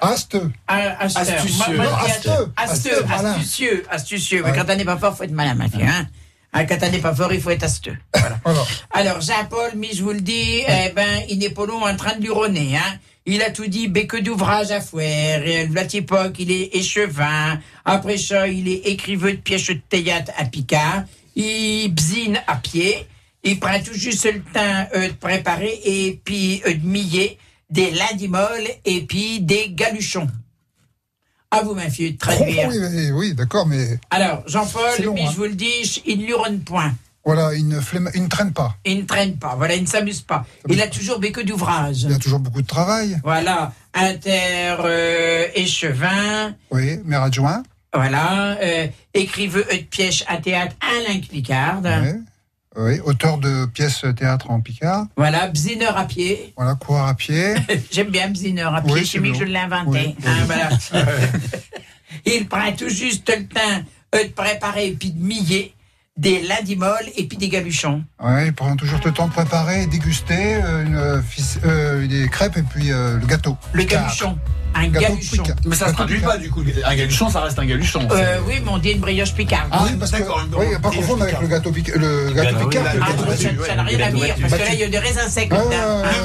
Aste. 0.00 0.36
Ah, 0.66 0.96
astucieux. 1.00 1.80
Asteux. 1.80 2.30
Asteux, 2.56 3.04
Asteux, 3.04 3.04
astucieux, 3.12 3.84
astucieux. 3.90 4.42
Mais 4.44 4.50
Ouais. 4.52 4.56
quand 4.58 4.72
on 4.72 4.76
n'est 4.76 4.84
pas 4.84 4.96
fort, 4.96 5.12
il 5.12 5.16
faut 5.18 5.22
être 5.24 5.32
malin, 5.32 5.54
ma 5.54 5.68
fille. 5.68 5.82
Hein. 5.84 6.06
Ah, 6.52 6.64
quand 6.64 6.78
on 6.82 6.90
n'est 6.90 6.98
pas 6.98 7.14
fort, 7.14 7.32
il 7.32 7.40
faut 7.42 7.50
être 7.50 7.62
asteux. 7.62 7.96
Voilà. 8.14 8.38
Voilà. 8.44 8.60
Alors, 8.92 9.20
Jean-Paul, 9.20 9.72
mais 9.76 9.90
je 9.94 10.02
vous 10.02 10.12
le 10.12 10.22
dis, 10.22 10.62
eh 10.66 10.90
ben, 10.96 11.20
il 11.28 11.38
n'est 11.38 11.50
pas 11.50 11.66
long 11.66 11.84
en 11.86 11.94
train 11.94 12.16
de 12.16 12.22
luronner, 12.22 12.76
hein. 12.76 12.98
Il 13.24 13.40
a 13.42 13.50
tout 13.50 13.66
dit, 13.66 13.86
bec 13.88 14.16
d'ouvrage 14.16 14.70
à 14.72 14.80
faire. 14.80 15.46
Et 15.46 15.60
à 15.60 15.84
l'époque, 15.84 16.34
il 16.38 16.50
est 16.50 16.74
échevin. 16.76 17.60
Après 17.84 18.18
ça, 18.18 18.48
il 18.48 18.68
est 18.68 18.88
écriveux 18.88 19.32
de 19.32 19.36
pièces 19.38 19.66
de 19.68 19.80
théâtre 19.88 20.32
à 20.36 20.44
Picard. 20.44 21.04
Il 21.36 21.88
bzine 21.94 22.40
à 22.46 22.56
pied. 22.56 23.06
Il 23.44 23.58
prend 23.60 23.80
tout 23.80 23.94
juste 23.94 24.24
le 24.32 24.40
temps 24.40 24.86
euh, 24.94 25.08
de 25.08 25.12
préparer 25.14 25.80
et 25.84 26.20
puis 26.24 26.62
euh, 26.66 26.74
de 26.74 26.86
miller 26.86 27.36
des 27.70 27.90
lundis 27.90 28.28
molles 28.28 28.68
et 28.84 29.02
puis 29.02 29.40
des 29.40 29.70
galuchons. 29.70 30.28
À 31.50 31.62
vous, 31.62 31.74
ma 31.74 31.90
fille, 31.90 32.12
de 32.12 32.16
Oh, 32.22 32.26
traduire. 32.26 32.68
oui, 32.68 32.76
oui, 32.78 33.10
oui, 33.12 33.34
d'accord, 33.34 33.66
mais 33.66 33.98
Alors, 34.10 34.42
Jean-Paul, 34.46 34.90
lui, 35.00 35.22
hein. 35.22 35.28
je 35.30 35.36
vous 35.36 35.44
le 35.44 35.54
dis, 35.54 36.02
il 36.06 36.20
ne 36.20 36.26
luronne 36.26 36.60
point. 36.60 36.94
Voilà, 37.24 37.54
il 37.54 37.68
ne, 37.68 37.80
flemme- 37.80 38.10
il 38.14 38.22
ne 38.24 38.28
traîne 38.28 38.52
pas. 38.52 38.76
Il 38.84 38.98
ne 38.98 39.02
traîne 39.02 39.36
pas, 39.36 39.54
voilà, 39.56 39.74
il 39.74 39.82
ne 39.82 39.86
s'amuse 39.88 40.22
pas. 40.22 40.44
Il 40.68 40.80
a 40.82 40.88
toujours 40.88 41.18
bec 41.20 41.38
d'ouvrage. 41.44 42.02
Il 42.02 42.12
a 42.12 42.18
toujours 42.18 42.40
beaucoup 42.40 42.62
de 42.62 42.66
travail. 42.66 43.20
Voilà, 43.22 43.72
inter 43.94 44.76
euh, 44.80 45.46
échevin, 45.54 46.54
Oui, 46.70 46.98
maire 47.04 47.22
adjoint. 47.22 47.62
voilà, 47.94 48.56
euh, 48.62 48.86
écriveux 49.14 49.64
de 49.70 49.76
pièce 49.84 50.24
à 50.26 50.38
théâtre 50.38 50.74
Alain 50.80 51.20
Clicard, 51.20 51.80
Oui. 51.84 52.10
Oui, 52.74 53.00
auteur 53.04 53.36
de 53.36 53.66
pièces 53.66 54.02
théâtre 54.16 54.50
en 54.50 54.62
Picard. 54.62 55.04
voilà, 55.14 55.46
bzineur 55.48 55.94
à 55.98 56.06
pied. 56.06 56.54
Voilà, 56.56 56.74
coureur 56.74 57.06
à 57.06 57.12
pied. 57.14 57.54
J'aime 57.92 58.08
bien 58.08 58.28
bzineur 58.30 58.74
à 58.74 58.80
pied, 58.80 58.92
Oui, 58.94 59.06
c'est 59.06 59.18
mieux 59.20 59.32
que 59.32 59.38
je 59.40 59.44
l'ai 59.44 59.58
inventé. 59.58 59.90
Oui, 59.90 60.16
oui. 60.18 60.24
hein, 60.26 60.44
voilà. 60.46 60.70
il 62.24 62.48
prend 62.48 62.72
tout 62.72 62.88
juste 62.88 63.30
le 63.36 63.46
temps 63.46 63.60
euh, 64.14 64.24
de 64.24 64.30
préparer 64.30 64.88
et 64.88 64.92
puis 64.92 65.10
de 65.10 65.22
miller 65.22 65.70
des 66.18 66.42
lundis 66.42 66.76
molles 66.76 67.08
et 67.16 67.24
puis 67.26 67.38
des 67.38 67.48
galuchons. 67.48 68.04
Oui, 68.22 68.46
il 68.46 68.52
prend 68.52 68.76
toujours 68.76 69.00
le 69.04 69.12
temps 69.12 69.28
de 69.28 69.32
préparer 69.32 69.82
et 69.82 69.86
déguster 69.86 70.56
euh, 70.62 70.84
une, 70.84 70.94
euh, 70.96 71.20
euh, 71.64 72.06
des 72.06 72.28
crêpes 72.28 72.56
et 72.58 72.62
puis 72.62 72.92
euh, 72.92 73.18
le 73.18 73.26
gâteau. 73.26 73.56
Le 73.72 73.80
Picard. 73.84 74.02
galuchon, 74.04 74.38
un 74.74 74.88
Gâteau 74.88 75.00
galuchon. 75.14 75.42
Picard. 75.42 75.56
Mais 75.64 75.74
ça 75.74 75.78
se 75.78 75.84
Gâteau 75.86 75.96
traduit 75.96 76.16
Picard. 76.16 76.32
pas, 76.32 76.38
du 76.38 76.50
coup. 76.50 76.62
Un 76.84 76.94
galuchon, 76.96 77.30
ça 77.30 77.40
reste 77.40 77.58
un 77.58 77.64
galuchon. 77.64 78.06
Euh, 78.10 78.38
oui, 78.46 78.54
mais 78.62 78.70
on 78.70 78.76
dit 78.78 78.90
une 78.90 79.00
brioche 79.00 79.32
picarde. 79.34 79.68
Ah, 79.72 79.84
oui, 79.84 79.96
parce 79.98 80.10
que, 80.10 80.22
oui, 80.22 80.66
pas 80.82 80.90
confondre 80.90 81.22
avec 81.22 81.40
le 81.40 81.46
gâteau, 81.46 81.70
pic- 81.72 81.94
le 81.94 82.32
gâteau 82.34 82.56
Gâteau, 82.56 82.68
Picard. 82.68 82.84
oui, 82.84 82.90
et 82.92 82.96
le 82.98 83.02
Ah, 83.02 83.06
gâteau 83.08 83.16
non, 83.24 83.30
ça, 83.36 83.44
battu. 83.48 83.58
ça 83.66 83.74
n'a 83.74 83.82
rien 83.82 84.00
à 84.06 84.10
dire, 84.10 84.34
parce 84.40 84.52
que 84.52 84.58
là, 84.58 84.72
il 84.74 84.78
y 84.80 84.84
a 84.84 84.88
des 84.88 84.98
raisins 84.98 85.28
secs 85.30 85.48
Ah. 85.50 85.56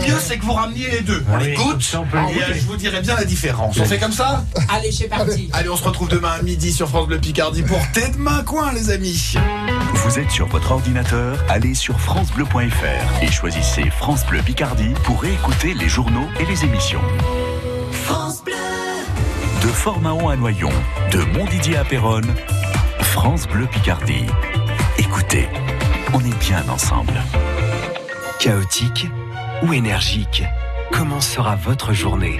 Le 0.01 0.07
mieux, 0.11 0.19
c'est 0.21 0.37
que 0.37 0.43
vous 0.43 0.53
rameniez 0.53 0.91
les 0.91 1.01
deux. 1.01 1.23
On 1.31 1.37
les 1.37 1.53
goûte 1.53 1.95
et 2.29 2.53
je 2.59 2.65
vous 2.65 2.75
dirai 2.75 2.99
bien 3.01 3.15
la 3.15 3.23
différence. 3.25 3.77
On 3.79 3.85
fait 3.85 3.99
comme 3.99 4.11
ça 4.11 4.43
Allez, 4.67 4.91
c'est 4.91 5.07
parti. 5.07 5.49
Allez, 5.53 5.69
on 5.69 5.77
se 5.77 5.83
retrouve 5.85 6.09
demain 6.09 6.31
à 6.39 6.41
midi 6.41 6.73
sur 6.73 6.89
France 6.89 7.07
Bleu 7.07 7.19
Picardie 7.19 7.63
pour 7.63 7.79
Tête 7.93 8.17
Main 8.17 8.43
Coin, 8.43 8.73
les 8.73 8.89
amis. 8.89 9.35
Vous 9.93 10.19
êtes 10.19 10.31
sur 10.31 10.47
votre 10.47 10.71
ordinateur, 10.71 11.37
allez 11.49 11.73
sur 11.73 11.99
francebleu.fr 11.99 13.23
et 13.23 13.31
choisissez 13.31 13.89
France 13.89 14.25
Bleu 14.25 14.41
Picardie 14.41 14.93
pour 15.03 15.23
écouter 15.25 15.73
les 15.73 15.89
journaux 15.89 16.27
et 16.39 16.45
les 16.45 16.63
émissions. 16.63 17.01
France 17.91 18.43
Bleu. 18.43 18.53
De 19.61 19.67
De 19.67 19.71
Fort-Mahon 19.73 20.29
à 20.29 20.35
Noyon, 20.35 20.71
de 21.11 21.19
Montdidier 21.37 21.77
à 21.77 21.83
Péronne, 21.83 22.33
France 23.01 23.47
Bleu 23.47 23.67
Picardie. 23.67 24.25
Écoutez, 24.97 25.49
on 26.13 26.19
est 26.21 26.39
bien 26.39 26.63
ensemble. 26.69 27.21
Chaotique 28.39 29.07
ou 29.63 29.73
énergique 29.73 30.43
Comment 30.91 31.21
sera 31.21 31.55
votre 31.55 31.93
journée? 31.93 32.39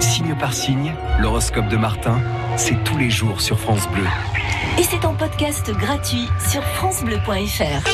Signe 0.00 0.34
par 0.38 0.52
signe, 0.52 0.94
l'horoscope 1.20 1.68
de 1.68 1.76
Martin, 1.76 2.20
c'est 2.56 2.82
tous 2.84 2.96
les 2.96 3.10
jours 3.10 3.40
sur 3.40 3.58
France 3.58 3.88
Bleu. 3.88 4.04
Et 4.78 4.82
c'est 4.82 5.04
en 5.04 5.14
podcast 5.14 5.70
gratuit 5.72 6.28
sur 6.48 6.62
FranceBleu.fr. 6.62 7.88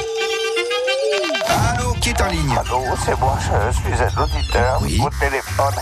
Allô, 1.48 1.93
qui 2.05 2.11
est 2.11 2.20
en 2.20 2.26
ligne 2.26 2.55
Allô, 2.59 2.84
c'est 3.02 3.18
moi, 3.18 3.38
je 3.40 3.78
suis 3.78 4.02
un 4.02 4.22
auditeur 4.22 4.78
Oui. 4.82 5.00
au 5.02 5.09
téléphone. 5.09 5.74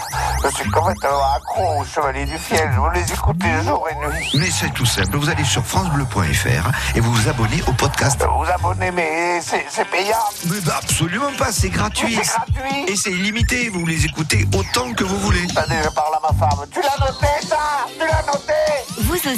Je 0.45 0.49
suis 0.55 0.71
complètement 0.71 1.21
accro 1.35 1.81
au 1.81 1.85
Chevalier 1.85 2.27
du 2.27 2.39
Fiel. 2.39 2.71
Je 2.73 2.79
vous 2.79 2.91
les 2.91 3.13
écoute 3.13 3.37
jour 3.65 3.89
et 3.91 3.95
nuit. 3.97 4.31
Mais 4.35 4.49
c'est 4.49 4.73
tout 4.73 4.87
simple, 4.87 5.17
vous 5.17 5.29
allez 5.29 5.43
sur 5.43 5.65
francebleu.fr 5.67 6.71
et 6.95 7.01
vous 7.01 7.13
vous 7.13 7.29
abonnez 7.29 7.61
au 7.67 7.73
podcast. 7.73 8.25
Vous 8.39 8.49
abonnez, 8.49 8.93
mais 8.93 9.41
c'est 9.41 9.67
c'est 9.69 9.85
payant. 9.87 10.17
Mais 10.49 10.61
bah, 10.61 10.79
absolument 10.81 11.33
pas, 11.37 11.51
c'est 11.51 11.71
gratuit. 11.71 12.17
C'est 12.23 12.37
gratuit. 12.37 12.85
Et 12.87 12.95
c'est 12.95 13.11
illimité, 13.11 13.69
vous 13.71 13.85
les 13.85 14.05
écoutez 14.05 14.47
autant 14.57 14.93
que 14.93 15.03
vous 15.03 15.19
voulez. 15.19 15.45
Attendez, 15.57 15.81
je 15.83 15.89
parle 15.89 16.15
à 16.15 16.33
ma 16.33 16.39
femme. 16.39 16.67
Tu 16.73 16.81
l'as 16.81 17.05
noté, 17.05 17.27
ça? 17.49 17.59
Tu 17.99 18.07
l'as 18.07 18.23
noté? 18.33 18.53
Vous 19.01 19.15
aussi, 19.15 19.29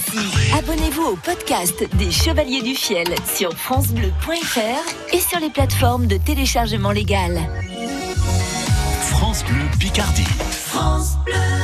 abonnez-vous 0.65 1.03
au 1.03 1.17
podcast 1.17 1.85
des 1.99 2.11
Chevaliers 2.11 2.63
du 2.63 2.75
Fiel 2.75 3.07
sur 3.35 3.53
FranceBleu.fr 3.53 5.15
et 5.15 5.21
sur 5.21 5.39
les 5.39 5.51
plateformes 5.51 6.07
de 6.07 6.17
téléchargement 6.17 6.91
légal. 6.91 7.39
France 9.03 9.45
Bleu 9.45 9.61
Picardie. 9.79 10.25
France 10.25 11.17
Bleu. 11.27 11.64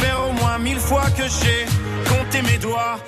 faire 0.00 0.20
au 0.28 0.32
moins 0.32 0.58
mille 0.58 0.78
fois 0.78 1.06
que 1.16 1.24
j'ai 1.24 1.66
compté 2.08 2.42
mes 2.42 2.58
doigts. 2.58 2.98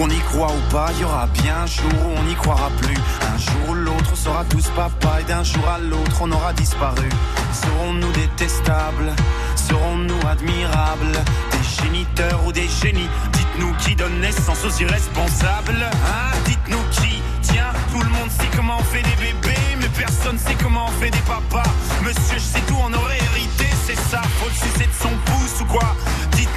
Qu'on 0.00 0.08
y 0.08 0.18
croit 0.20 0.50
ou 0.50 0.72
pas, 0.72 0.88
il 0.94 1.02
y 1.02 1.04
aura 1.04 1.26
bien 1.26 1.56
un 1.58 1.66
jour 1.66 1.92
où 2.06 2.18
on 2.18 2.22
n'y 2.22 2.34
croira 2.34 2.70
plus. 2.80 2.96
Un 3.20 3.36
jour 3.36 3.68
ou 3.68 3.74
l'autre, 3.74 4.10
on 4.10 4.16
sera 4.16 4.46
tous 4.46 4.66
papa 4.68 5.20
et 5.20 5.24
d'un 5.24 5.42
jour 5.42 5.68
à 5.68 5.78
l'autre, 5.78 6.16
on 6.22 6.32
aura 6.32 6.54
disparu. 6.54 7.06
Serons-nous 7.52 8.10
détestables? 8.12 9.12
Serons-nous 9.56 10.26
admirables? 10.26 11.18
Des 11.52 11.82
géniteurs 11.84 12.40
ou 12.46 12.50
des 12.50 12.66
génies? 12.66 13.10
Dites-nous 13.34 13.74
qui 13.74 13.94
donne 13.94 14.20
naissance 14.20 14.64
aux 14.64 14.80
irresponsables 14.80 15.84
Hein? 15.92 16.32
Dites-nous 16.46 16.82
qui? 16.92 17.20
Tiens, 17.42 17.72
tout 17.92 18.00
le 18.00 18.08
monde 18.08 18.30
sait 18.30 18.48
comment 18.56 18.78
on 18.78 18.84
fait 18.84 19.02
des 19.02 19.16
bébés, 19.16 19.60
mais 19.82 19.88
personne 19.98 20.38
sait 20.38 20.56
comment 20.62 20.86
on 20.86 21.00
fait 21.02 21.10
des 21.10 21.24
papas. 21.28 21.68
Monsieur, 22.02 22.38
je 22.38 22.38
sais 22.38 22.62
tout, 22.66 22.76
on 22.82 22.94
aurait 22.94 23.18
hérité, 23.18 23.66
c'est 23.86 24.00
ça. 24.00 24.22
Faut 24.40 24.48
le 24.48 24.54
sucer 24.54 24.86
de 24.86 24.96
son 24.98 25.14
pouce 25.26 25.60
ou 25.60 25.66
quoi? 25.66 25.94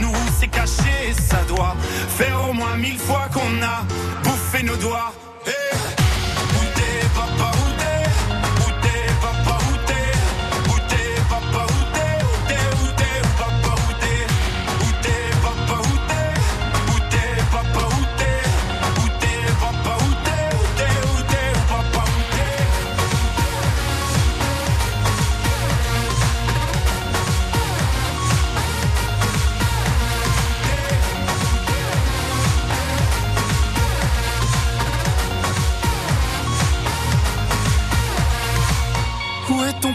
Où 0.02 0.16
c'est 0.40 0.48
caché, 0.48 1.14
ça 1.14 1.38
doit 1.48 1.76
faire 2.18 2.50
au 2.50 2.54
moins 2.54 2.76
mille 2.76 2.98
fois 2.98 3.30
qu'on 3.34 3.62
a 3.62 3.84
bouffé 4.24 4.64
nos 4.64 4.76
doigts. 4.76 5.14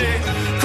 fois 0.00 0.59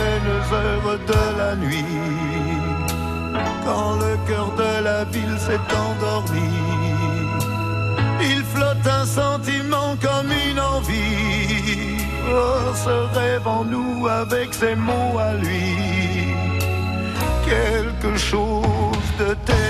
prochaines 0.00 0.52
heures 0.52 0.98
de 1.06 1.38
la 1.38 1.56
nuit, 1.56 1.84
quand 3.64 3.96
le 3.96 4.16
cœur 4.28 4.50
de 4.56 4.84
la 4.84 5.04
ville 5.04 5.38
s'est 5.38 5.66
endormi, 5.84 6.50
il 8.22 8.42
flotte 8.44 8.86
un 8.86 9.04
sentiment 9.04 9.96
comme 10.00 10.30
une 10.48 10.60
envie. 10.60 12.04
Oh, 12.32 12.72
ce 12.74 13.18
rêve 13.18 13.46
en 13.46 13.64
nous 13.64 14.06
avec 14.06 14.54
ses 14.54 14.74
mots 14.74 15.18
à 15.18 15.32
lui, 15.34 16.34
quelque 17.44 18.16
chose 18.16 19.08
de 19.18 19.34
terrible. 19.46 19.69